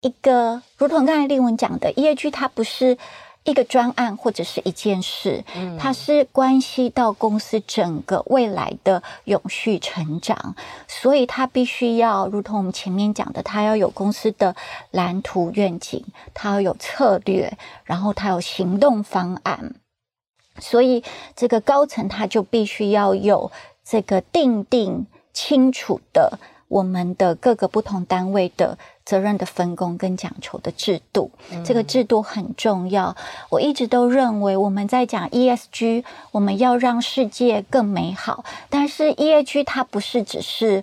[0.00, 2.98] 一个如同刚才丽文讲的，E A G 它不是。
[3.46, 5.44] 一个专案或者是一件事，
[5.78, 10.54] 它是关系到公司整个未来的永续成长，
[10.86, 14.54] 所以它必须要，如同我们前面讲的，它要有公司的
[14.90, 16.04] 蓝图愿景，
[16.34, 19.76] 它要有策略，然后它有行动方案，
[20.58, 21.04] 所以
[21.34, 23.52] 这个高层它就必须要有
[23.84, 28.78] 这个定定清楚的我们的各个不同单位的。
[29.06, 31.30] 责任的分工跟讲求的制度，
[31.64, 33.16] 这个制度很重要。
[33.50, 36.02] 我一直都认为，我们在讲 ESG，
[36.32, 38.44] 我们要让世界更美好。
[38.68, 40.82] 但是 ESG 它不是只是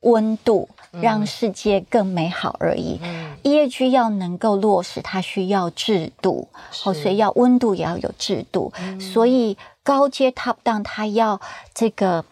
[0.00, 3.00] 温度让世界更美好而已。
[3.42, 6.46] ESG 要能够落实，它需要制度，
[6.84, 8.70] 哦，所以要温度也要有制度。
[9.00, 11.40] 所以高阶 Top Down 它要
[11.72, 12.26] 这个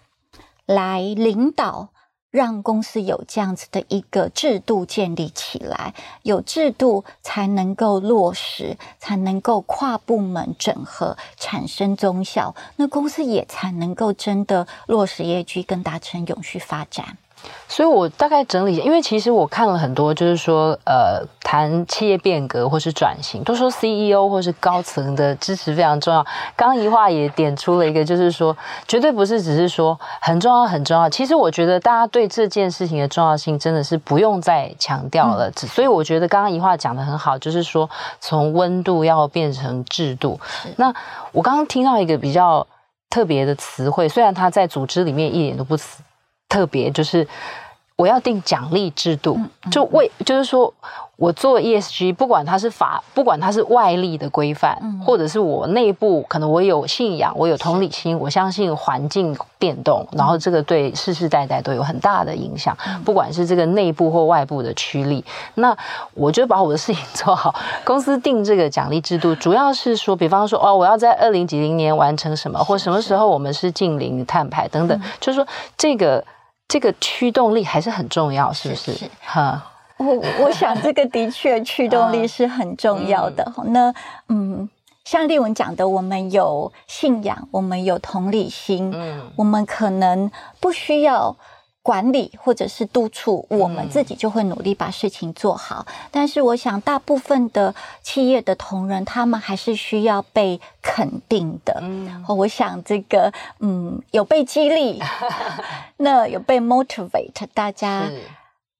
[0.66, 1.88] 来领导。
[2.32, 17.18] 让公司有这样子的一个制度建立起来，有制度才能够落实，才能够跨部门整合，产生综效，那公司也才能够真的落实业绩跟达成永续发展。
[17.68, 26.22] 所以我大概整理，因为其实我看了很多，就是说，呃，谈企业变革或是转型，都说 CEO 或是高层的支持非常重要。
[26.54, 28.54] 刚刚宜樺也点出了一个，就是说，
[28.86, 31.08] 绝对不是只是说很重要很重要。
[31.08, 35.48] 其实我觉得大家对这件事情的重要性真的是不用再强调了。
[35.48, 37.88] 嗯、所以我觉得刚刚一话讲的很好，就是说
[38.20, 40.38] 从温度要变成制度。
[40.76, 40.92] 那
[41.32, 42.66] 我刚刚听到一个比较
[43.08, 45.74] 特别的词汇，虽然它在组织里面一点都不
[46.52, 47.26] 特别，就是。
[47.94, 49.38] 我要定奖励制度，
[49.70, 50.72] 就为就是说，
[51.14, 54.76] 我做 ESG，不管它是法，不管它是外力的规范，
[55.06, 65.24] 或者是我内部，可能我有信仰，我有同理心，我相信环境变动，然后这个对世世代代都有很大的影响，不管是这个内部或外部的驱力，
[65.54, 65.76] 那
[66.14, 67.54] 我就把我的事情做好。
[67.84, 75.46] 公司定这个奖励制度，主要是说，比方说，哦，我要在二零几零年完成什么，或什么时候我们是近零碳排等等，就是说
[75.76, 76.24] 这个。
[76.72, 79.10] 这个驱动力还是很重要，是不是？
[79.20, 79.62] 哈，
[79.98, 80.06] 我
[80.40, 83.44] 我想这个的确驱动力 是很重要的。
[83.58, 83.94] 嗯那
[84.30, 84.70] 嗯，
[85.04, 91.36] 像丽文讲的，我们有信仰，我们有同理心，嗯，我们可能不需要。
[91.82, 95.84] 管理或者是督促，我们自己就会努力把事情做好。
[95.88, 101.80] 嗯、但是，我想大部分的企业的同仁，他们还是需要被肯定的。
[101.82, 105.02] 嗯，我想这个，嗯，有被激励，
[105.98, 108.08] 那有被 motivate，大家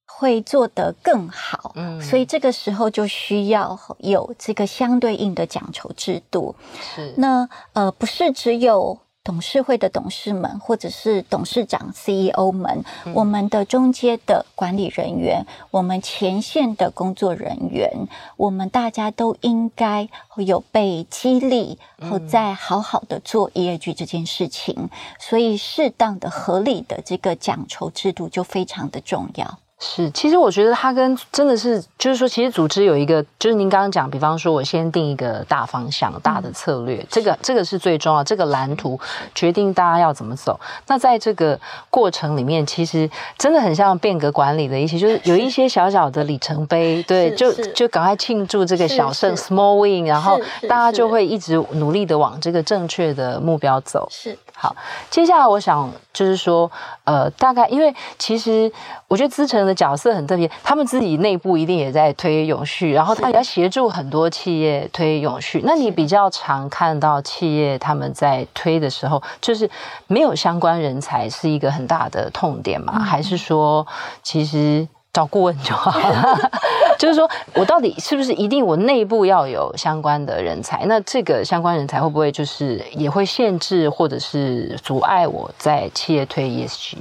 [0.07, 1.73] 会做得更好。
[1.75, 6.55] 嗯，所以这个时候就需要有这个相对应的奖酬制度。
[6.95, 8.97] 是，那呃，不是只有。
[9.25, 17.89] 董事会的董事们，或者是董事长、CEO 们，嗯、我们的中阶的管理人员，我们前线的工作人员，
[18.37, 20.09] 我们大家都应该
[20.39, 24.75] 有被激励，后再好好的做 ESG 这件事情。
[24.77, 29.59] 嗯、所以，适当的、合理的这个奖酬制度就非常的重要。
[29.85, 38.99] 是，其实我觉得它跟真的是，就是说，其实组织有一个，就是您刚刚讲，比方说，我先定一个大方向、大的策略，嗯、这个这个是最重要，这个蓝图
[39.35, 40.59] 决定大家要怎么走。
[40.87, 41.59] 那在这个
[41.91, 54.07] 过程里面，其实真的很像变革管理的一些，就是有一些小小的里程碑，对，就就赶快庆祝这个小胜 （small win），然后大家就会一直努力的往这个正确的目标走。
[54.09, 54.39] 是。
[54.63, 54.77] 好，
[55.11, 56.71] 接下来我想就是说，
[57.03, 58.71] 呃，大概因为其实
[59.09, 65.61] 我觉得资诚的角色很特别，他们自己内部一定也在推永续，然后他也要协助很多企业推永续。
[65.65, 69.69] 那你比较常看到企业他们在推的时候，就是
[70.07, 73.01] 没有相关人才是一个很大的痛点吗？
[73.01, 73.85] 还是说
[74.23, 74.87] 其实？
[75.13, 76.51] 找顾问就好了，
[76.99, 80.87] 就是说我到底是不是一定我内部要有相关的人才？
[80.87, 86.97] 那这个相关人才会不会就是也会限制或者是阻碍我在企业推 ESG？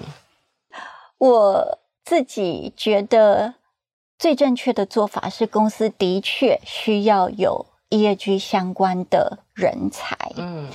[1.19, 3.53] 我自己觉得
[4.19, 10.17] 最正确的做法是，公司的确需要有 ESG 相关的人才。
[10.35, 10.67] 嗯，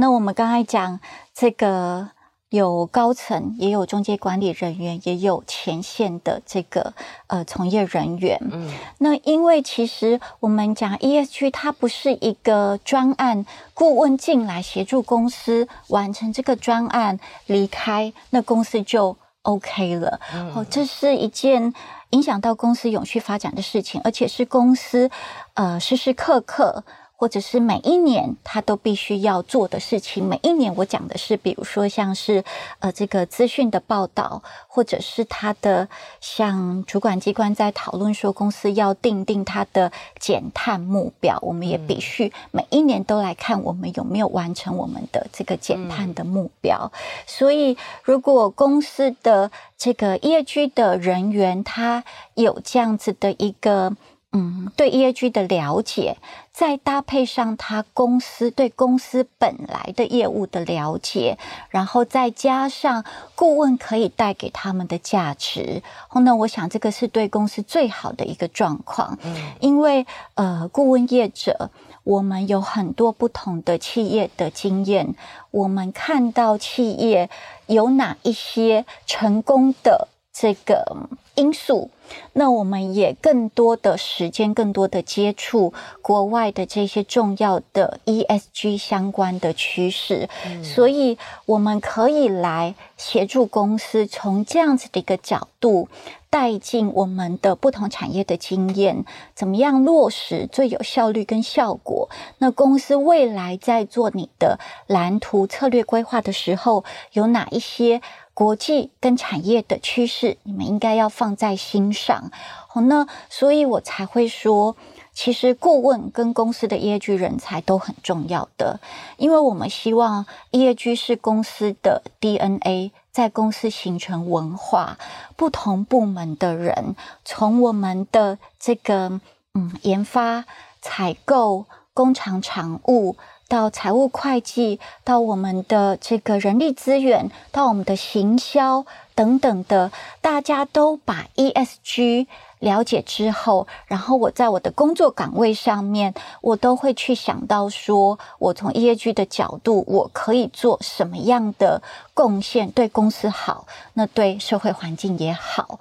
[0.00, 0.98] 那我们刚才讲
[1.32, 2.08] 这个。
[2.54, 6.94] 有高层，也有中介管理人员，也有前线的这个
[7.26, 8.38] 呃从业人员。
[8.40, 13.44] 嗯，那因为其实我们讲 ESG，它不是一个专案
[13.74, 20.20] 顾问进来协助公司完成这个专案离开，那公司就 OK 了。
[20.32, 21.74] 嗯，哦，这是一件
[22.10, 25.10] 影响到公司永续发展的事情，而且是公司
[25.54, 26.84] 呃时时刻刻。
[27.24, 30.28] 或者是每一年他都必须要做的事情。
[30.28, 32.44] 每一年我讲的是，比如说像是
[32.80, 35.88] 呃这个资讯的报道，或者是他的
[36.20, 46.92] 像主管机关在讨论说公司要定定他的减碳目标，我们也必须每一年都来看我们有没有完成我们的这个减碳的目标。
[47.26, 52.04] 所以，如果公司的这个 ESG 的人员他
[52.34, 53.96] 有这样子的一个。
[54.36, 56.16] 嗯，对 EAG 的了解，
[56.52, 61.38] 再搭配上他公司对公司本来的业务的了解，
[61.70, 63.04] 然后再加上
[63.36, 65.80] 顾问可以带给他们的价值，
[66.24, 69.16] 那我想这个是对公司最好的一个状况。
[69.22, 70.04] 嗯，因为
[70.34, 71.70] 呃，顾问业者，
[72.02, 75.14] 我们有很多不同的企业的经验，
[75.52, 77.30] 我们看到企业
[77.66, 81.92] 有哪一些成功的这个因素。
[82.34, 95.88] 那我们也更多的时间，更多的接触国外的这些重要的 ESG 相关的趋势，嗯、所以我们可以来协助公司从这样子的一个角度
[96.28, 102.10] 带进我们的不同产业的经验，怎么样落实最有效率跟效果？
[102.38, 108.02] 那公司未来在做你的蓝图策略规划的时候，有哪一些？
[108.34, 112.32] 国际跟产业的趋势，你们应该要放在心上。
[112.66, 114.76] 好，那所以我才会说，
[115.12, 118.80] 其实顾问跟公司的 EAG 人才都很重要的，
[119.16, 124.98] 因为我们希望 EAG 是公司的 DNA，在公司形成文化，
[125.36, 129.20] 不同部门的人，从我们的这个
[129.54, 130.44] 嗯研发、
[130.82, 133.16] 采购、工厂厂务。
[133.48, 138.84] 到财务会计，到我们的这个人力资源，到我们的行销
[139.14, 142.26] 等等的，大家都把 ESG
[142.58, 151.82] 了解之后，然后我在我的工作岗位上面，我都会去想到说，我从 ESG 的角度，我可以做什么样的
[152.14, 155.78] 贡献，对公司好，那对社会环境也好。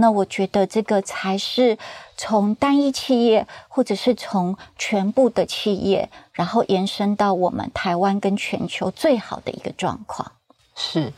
[0.00, 1.76] 那我觉得这个才是
[2.24, 10.30] 从单一企业，或者是从全部的企业，然后延伸到我们台湾跟全球最好的一个状况。
[10.76, 11.12] 是，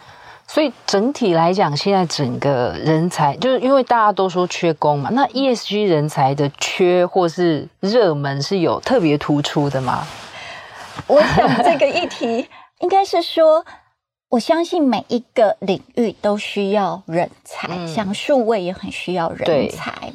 [0.47, 10.07] 所以整体来讲，现在整个人才，就是因为大家都说缺工嘛，那 ESG 人才的缺或是热门是有特别突出的吗？
[11.07, 12.49] 我想这个议题
[12.79, 13.63] 应该是说。
[14.31, 20.13] 我相信每一个领域都需要人才，嗯、像数位也很需要人才。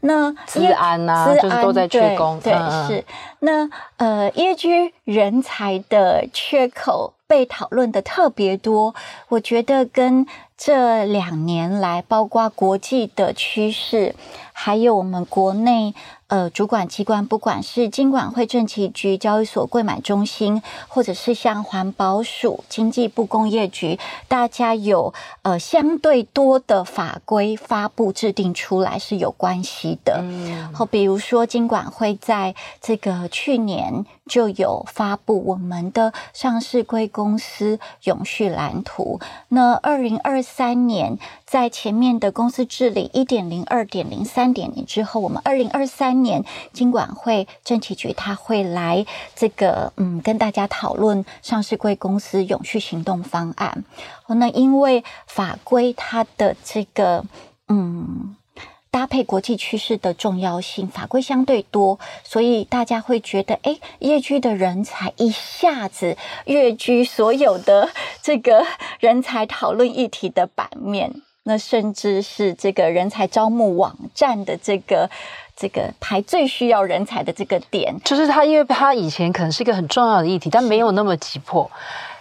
[0.00, 2.40] 对那治安呐、啊，就是都在缺工。
[2.40, 3.04] 对，嗯、是。
[3.40, 8.94] 那呃业居人才的缺口被讨论的特别多，
[9.28, 10.26] 我觉得跟
[10.56, 14.14] 这两年来，包括国际的趋势，
[14.52, 15.94] 还有我们国内。
[16.30, 25.12] 呃，主管机关不管是金管会、政企局、交易所柜买中心，或者是像环保署、经济部工业局，大家有
[25.42, 30.20] 呃相对多的法规发布制定出来是有关系的。
[30.22, 39.18] 嗯，好，比如说金管会在这个去年就有发布我们的上市柜公司永续蓝图。
[39.48, 46.20] 那二零二三年在前面的公司治理一点零、二点零、三点零之后，我们二零二三。
[46.20, 53.82] 年金管会政企局他会来这个嗯跟大家讨论上市柜公司永续行动方案。
[54.26, 57.24] 那因为法规它的这个
[57.68, 58.36] 嗯
[58.90, 66.16] 搭配国际趋势的重要性，法规相对多，所以大家会觉得哎，ESG 的人才一下子
[66.46, 67.88] 跃居所有的
[68.20, 68.66] 这个
[68.98, 75.08] 人才讨论议题的版面，那甚至是这个人才招募网站的这个。
[75.56, 81.70] 这个排最需要人才的这个点，就是他，因为他以前可能是一个很重要的议题，但没有那么急迫。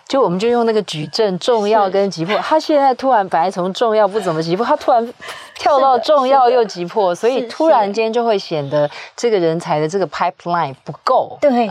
[0.09, 2.35] 就我们就用那个矩阵，重要跟急迫。
[2.39, 5.13] 他现在突然本来从重要不怎么急迫，他突然
[5.53, 11.37] 跳到重要又急迫，所以突然间就会显得这个人才的这个 pipeline 不够。
[11.39, 11.67] 对对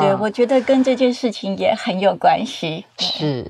[0.00, 2.86] 对，我觉得跟这件事情也很有关系。
[2.98, 3.46] 是。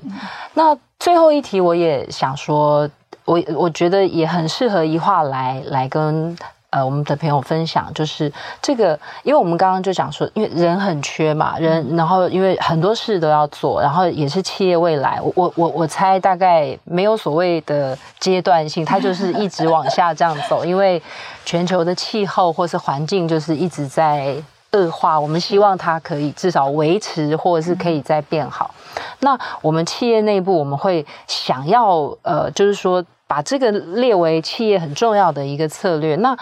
[0.55, 2.89] 那最后一题，我也想说，
[3.23, 6.37] 我我觉得也很适合一话来来跟。
[6.73, 20.99] 呃，我们的朋友分享就是这个，因为我们刚刚就讲说，因为人很缺嘛，人，然后因为很多事都要做，然后也是企业未来，我我我猜大概没有所谓的阶段性，它就是一直往下这样走，因为
[21.45, 24.35] 全球的气候或是环境就是一直在
[24.71, 28.73] 恶化，我们希望它可以至少维持，或者是可以再变好。
[29.19, 33.05] 那我们企业内部我们会想要呃，就是说。
[33.33, 36.15] 把这个列为企业很重要的一个策略。
[36.17, 36.37] 那，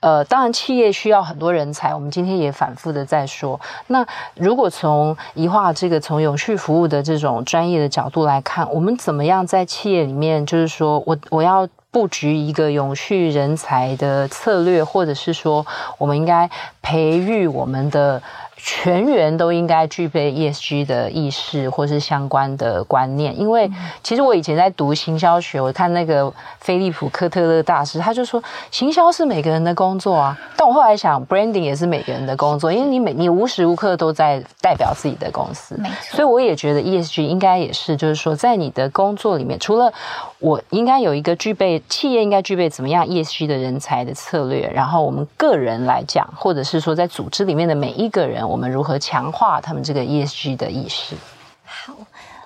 [0.00, 3.60] 呃，当然企业需要很多人才，我们今天也反复的在说。
[3.86, 15.64] 那如果从一化这个从永续服务的这种专业的角度来看，我们怎么样在企业里面，就是说我我要布局一个永续人才的策略，或者是说，
[15.96, 16.50] 我们应该
[16.82, 18.20] 培育我们的。
[18.64, 23.68] 全员都应该具备 ESG 的意识或是相关的观念，因为
[24.04, 28.40] 其实我以前在读行销学，我看那个菲利普科特勒大师，他就说
[28.70, 30.38] 行销是每个人的工作啊。
[30.56, 36.16] 但我后来想，branding 也是每个人的工作，因为你每你无时无刻都在代表自己的公司，没错。
[36.16, 39.92] 所以我也觉得 ESG 应该也是，就是说在你的工作里面，除了
[40.38, 48.48] 我应该有一个具备企业应该具备怎么样 ESG 的人才的策略，然后我们个人来讲，或者是说在组织里面的每一个人。
[48.52, 51.16] 我们如何强化他们这个 ESG 的意识？
[51.64, 51.94] 好，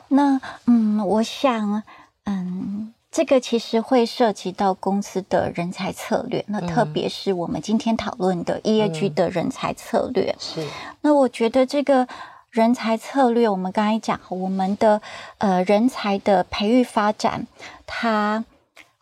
[0.06, 1.82] 那嗯，我想，
[2.26, 6.44] 嗯，这个其实会涉及到公司的人才策略。
[6.46, 10.30] 那特别是我们今天讨论的 ESG 的人才策略。
[10.30, 10.68] 嗯、是。
[11.00, 12.06] 那我觉得这个
[12.50, 15.02] 人才策略，我们刚才讲，我们的
[15.38, 17.48] 呃人才的培育发展，
[17.84, 18.44] 它。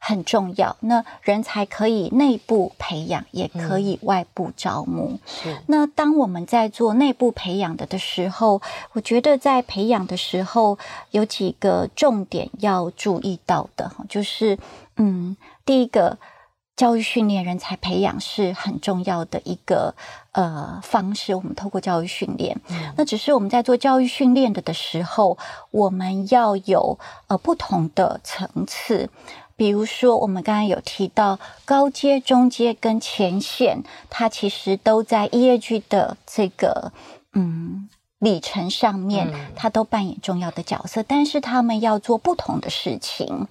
[0.06, 0.76] 很重要。
[0.80, 5.18] 那人才可以内部培养，也可以外部招募。
[5.24, 5.56] 是。
[5.68, 8.60] 那当我们在做内部培养的的时候，
[8.92, 10.78] 我觉得在培养的时候
[11.10, 14.58] 有几个重点要注意到的，就是
[14.96, 16.18] 嗯，第一个。
[16.76, 19.94] 教育训练、人才培养是很重要的一个
[20.32, 21.32] 呃方式。
[21.32, 25.38] 我们透过教育训练，嗯、那只是我们在做教育训练的的时候，
[25.70, 26.98] 我们要有
[27.28, 29.08] 呃不同的层次。
[29.56, 36.92] 比如说，我们刚刚有提到高阶、中阶跟前线，它其实都在 EAG 的这个
[37.32, 37.88] 嗯。
[38.20, 43.46] 里程上面，它都扮演重要的角色，但是他们要做不同的事情，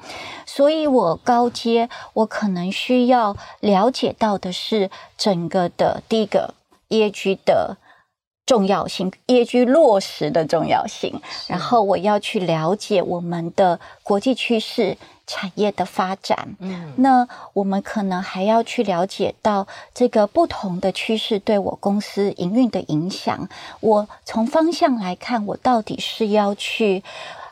[0.47, 6.55] 所以我高阶，我可能需要了解到的是整个的第一个
[6.89, 7.77] EAG 的
[8.47, 14.97] 重要性，EAG 落实的重要性，然后我要去了解我们的国际趋势。
[15.25, 23.47] 产业的发展，嗯，那我们可能还要去了解到这个不同的趋势对我公司营运的影响。
[23.79, 27.03] 我从方向来看，我到底是要去。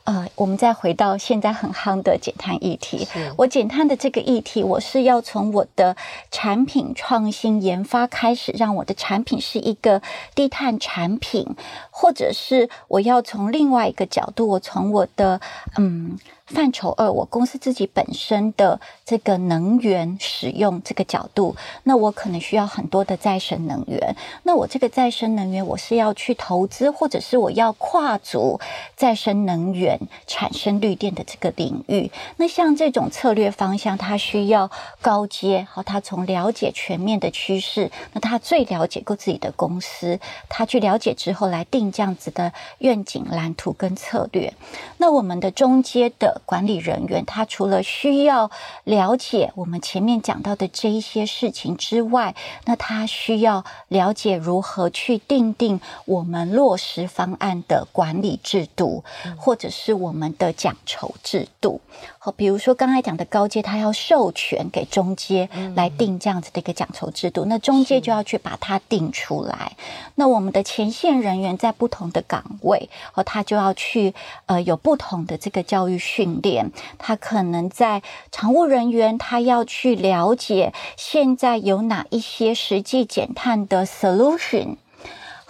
[0.04, 3.08] 呃，我们再回到现在很夯的减碳议题。
[3.38, 5.96] 我减碳的这个议题，我是要从我的
[6.32, 10.02] 产品创新研发开始，让我的产品是一个
[10.34, 11.56] 低碳产品，
[11.92, 15.40] 或者是我要从另外一个角度，我从我的
[15.78, 16.18] 嗯
[16.54, 24.16] 范畴二，我公司自己本身的这个能源使用这个角度，那我可能需要很多的再生能源。
[24.44, 28.60] 那我这个再生能源，我是要去投资，或者是我要跨足
[28.96, 30.00] 再生能源。
[30.28, 34.70] 产生绿电的这个领域，那像这种策略方向，它需要
[35.02, 44.54] 高阶，好，他从了解全面的趋势，那他最了解过自己的公司，他去了解之后来定这样子的愿景蓝图跟策略。
[44.98, 48.52] 那我们的中阶的管理人员，他除了需要
[48.84, 52.36] 了解我们前面讲到的这一些事情之外，
[52.66, 59.04] 那他需要了解如何去定定我们落实方案的管理制度，
[59.36, 59.72] 或者。
[59.74, 61.80] 是我们的奖酬制度，
[62.24, 69.76] 好，比如说刚才讲的高阶，他要授权给中阶来定这样子的一个奖酬制度，那中阶就要去把它定出来。
[70.14, 74.14] 那我们的前线人员在不同的岗位，哦，他就要去
[74.46, 76.72] 呃有不同的这个教育训练。
[77.00, 84.76] 他可能在常务人员，他要去了解现在有哪一些实际减碳的 solution。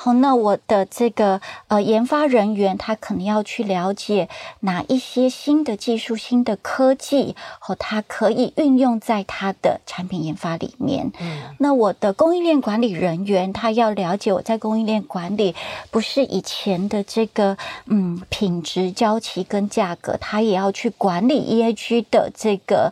[0.03, 4.27] 好，那我的这个呃研发人员，他可能要去了解
[4.61, 11.11] 哪一些新的技术、新的科技，和他可以运用在他的产品研发里面。
[11.19, 15.53] 嗯，那我的供应链管理人员，他要了解我在供应链管理
[15.91, 22.91] 不是以前的这个嗯品质、交期跟价格，他也要去管理 EAG 的这个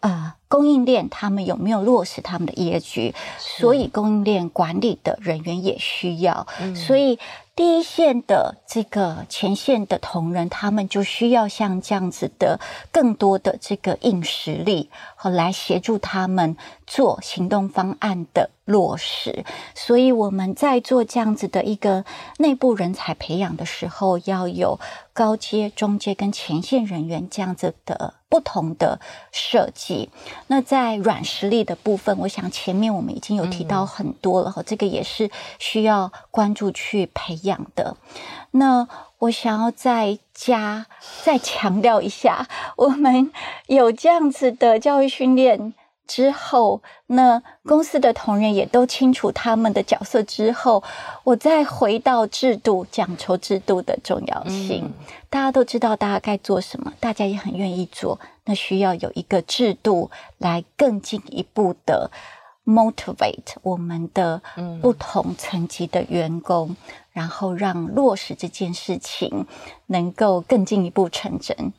[0.00, 0.34] 呃。
[0.50, 3.14] 供应链他们有没有落实他们的 ESG？
[3.38, 7.18] 所以供应链管理的人员也需要，所以。
[7.56, 12.58] 第一线的这个前线的同仁，他们就需要像这样子的
[12.90, 19.44] 更多的这个硬实力，和来协助他们做行动方案的落实。
[19.74, 22.06] 所以我们在做这样子的一个
[22.38, 24.80] 内部人才培养的时候，要有
[25.12, 28.98] 高阶、中阶跟前线人员这样子的不同的
[29.32, 30.08] 设计。
[30.46, 37.66] 那在软实力的部分，我想前面我们已经有提到很多了，和这个也是需要关注去培养。
[37.74, 37.96] 的，
[38.52, 40.86] 那我想要再加
[41.22, 43.30] 再强调一下，我们
[43.66, 45.74] 有这样子的教育训练
[46.10, 50.82] 之后，那公司的同仁也都清楚他们的角色之后，
[51.22, 54.92] 我再回到制度讲酬制度的重要性，嗯、
[55.30, 62.10] 大家都知道大家该做什么，大家也很愿意做，那需要有一个制度来更进一步的。
[62.66, 64.40] motivate 我们的
[64.80, 66.76] 不同层级的员工，嗯、
[67.10, 69.46] 然后让落实这件事情
[69.86, 71.72] 能够更进一步成真。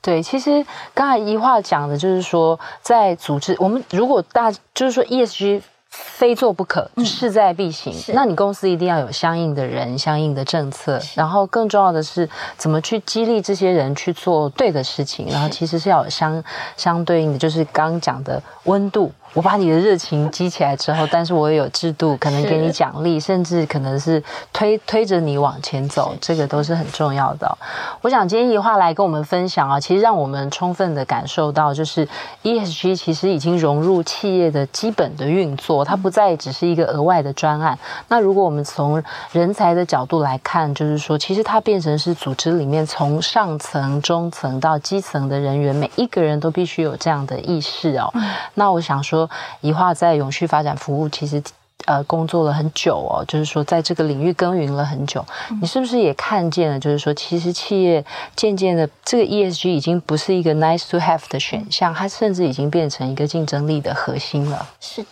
[0.00, 0.64] 对，其实
[0.94, 16.44] 刚才一话讲的就是说，在组织我们如果大就是说 ESG 非做不可，势在必行，嗯、那你公司一定要有相应的人、相应的政策，然后更重要的是怎么去激励这些人去做对的事情，然后其实是要有相
[16.76, 19.10] 相对应的，就是刚刚讲的温度。
[19.36, 27.52] 我把你的热情激起来之后，但是我也有制度，可能给你奖励，甚至可能是推推着你往前走，这个都是很重要的哦。
[28.00, 32.08] 我想今天宜樺来跟我们分享啊，其实让我们充分的感受到，就是
[32.44, 35.84] ESG 其实已经融入企业的基本的运作。
[35.84, 37.78] 它不再只是一个额外的专案。
[38.08, 48.10] 那如果我们从人才的角度来看，就是说，其实它变成是组织里面从上层、中层到基层的人员，每一个人都必须有这样的意识哦。
[48.54, 49.25] 那我想说，
[49.60, 51.42] 宜化在永续发展服务其实。
[51.84, 55.24] 呃，工作了很久哦，就是说在这个领域耕耘了很久，
[55.60, 56.80] 你是不是也看见了？
[56.80, 58.04] 就是说，其实企业
[58.34, 64.66] 渐渐的，这个 ESG 已经不是一个 nice to have 的选项，它甚至已经变成一个竞争力的核心了。
[64.80, 65.08] 是的。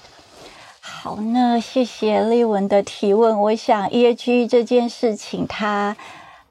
[0.81, 3.39] 好，那谢谢丽文的提问。
[3.43, 5.97] 我想 ESG 这件事情，它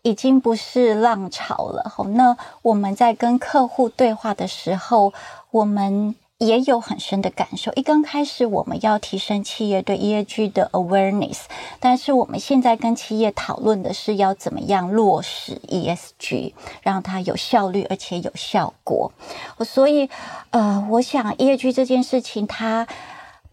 [0.04, 1.92] 已经不是浪潮了。
[1.94, 5.12] 好，那我们在跟客户对话的时候，
[5.52, 6.16] 我们。
[6.44, 7.72] 也有很深的感受。
[7.76, 11.40] 一刚开始，我们要提升企业对 ESG 的 awareness，
[11.80, 19.12] 但是我们现在跟企业讨论的是要怎么样落实 ESG，让它有效率而且有效果。
[19.66, 20.10] 所以，
[20.52, 22.88] 呃，我想 ESG 这件事情，它。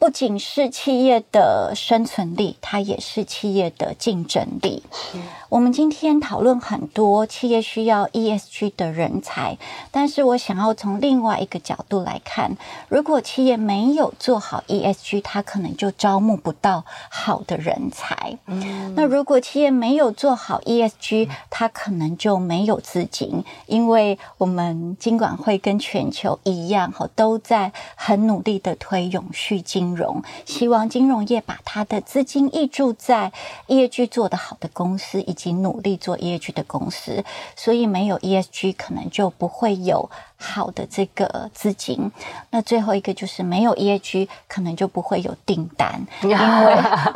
[0.01, 4.83] 不仅是企业的生存力，它也是企业的竞争力。
[4.91, 5.19] 是
[5.51, 9.59] 我们今天讨论很多企业需要 ESG 的人才，
[9.91, 12.57] 但是我想要从另外一个角度来看，
[12.89, 18.39] 如果企业没有做好 ESG，它可能就招募不到好的人才。
[18.47, 29.90] 嗯，那如果企业没有做好 ESG，它可能就没有资金，因为我们金管会跟全球一样，哈，都在很努力的推永续金。
[29.91, 33.33] 金融希望金融业把它的资金挹注在
[33.67, 37.25] ESG 做得好的公司，以及努力做 ESG 的公司。
[37.57, 42.13] 所以没有 ESG，可能就不会有好的这个资金。
[42.51, 46.37] 那最后一个就是没有 ESG，可能就不会有订单， 因为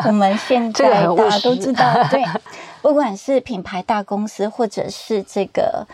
[0.07, 2.25] 我们现 在大家都知道，对，
[2.83, 5.87] 不管是品牌大公司，或者是这个。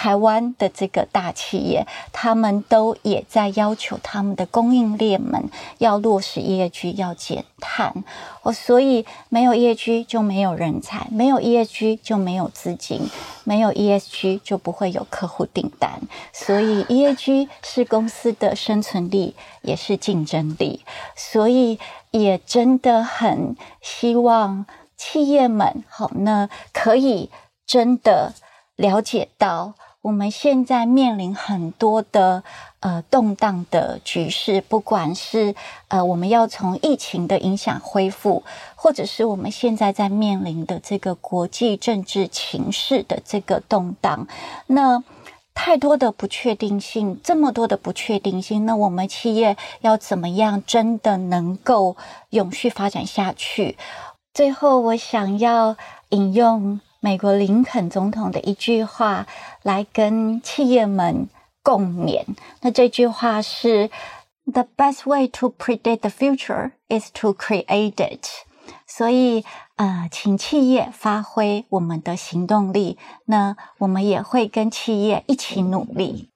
[0.00, 8.04] 台湾的这个大企业，他们都也在要求他们的供应链们要落实 E A G，要减碳。
[8.42, 13.10] 哦，所以没有 E A G 就没有人才，没有 E A G 就没有资金，
[13.42, 16.00] 没有 ESG 就不会有客户订单。
[16.32, 20.84] 所以 E A G 是公司的生存力，也是竞争力。
[21.16, 21.80] 所以
[22.12, 24.64] 也真的很希望
[24.96, 27.30] 企业们好，那可以
[27.66, 28.34] 真的
[28.76, 29.74] 了解到。
[30.08, 32.42] 我们现在面临很多的
[32.80, 35.54] 呃动荡的局势，不管是
[35.88, 38.42] 呃我们要从疫情的影响恢复，
[38.74, 44.26] 或者是我们现在在面临的这个国际政治情势的这个动荡，
[44.68, 45.04] 那
[45.52, 51.98] 太多的不确定性，这么多的不确定性，那我们企业要怎么样真的能够
[52.30, 53.76] 永续发展下去？
[54.32, 55.76] 最后，我想要
[56.08, 56.80] 引用。
[57.00, 59.28] 美国林肯总统的一句话
[59.68, 61.28] 来跟企业们
[61.62, 62.24] 共勉。
[62.62, 63.90] 那这句话是
[64.50, 68.26] ：“The best way to predict the future is to create it。”
[68.86, 69.44] 所以，
[69.76, 72.96] 呃，请企业发挥我们的行动力。
[73.26, 76.30] 那我们也会跟企业一起努力。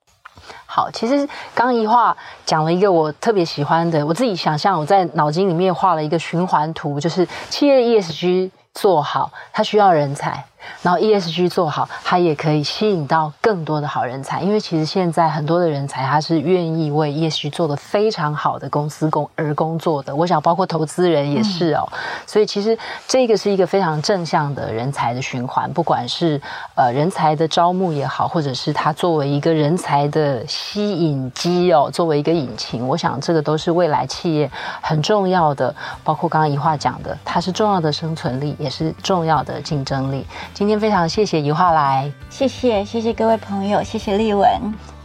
[0.66, 2.14] 好，其实刚一话
[2.44, 10.44] 讲了一个我特别喜欢的，我自己想象我在脑筋里面画了一个循环图，就是企业 ESG 做好，它需要人才。
[10.82, 14.40] 然后 ESG 做好，它也可以吸引到更多的好人才。
[14.40, 20.14] 因为其实现在很多的人才，他是愿意为 ESG 做得非常好的公司工而工作的。
[20.14, 21.88] 我想，包括投资人也是哦。
[22.26, 25.70] 所以其实这个是一个非常正向的人才的循环。
[25.72, 26.40] 不管是
[26.74, 34.50] 呃人才的招募也好，或者是他作为一个人才的吸引机哦，作为一个引擎，我想这个都是未来企业
[34.80, 35.74] 很重要的。
[36.04, 40.26] 包括刚刚一话讲的，它是重要的生存力，也是重要的竞争力。
[40.54, 44.48] 今天非常谢谢宜樺来，谢谢谢谢各位朋友，谢谢丽文，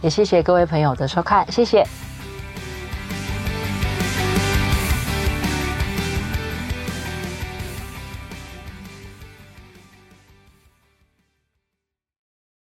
[0.02, 1.86] 也谢谢各位朋友的收看，谢谢。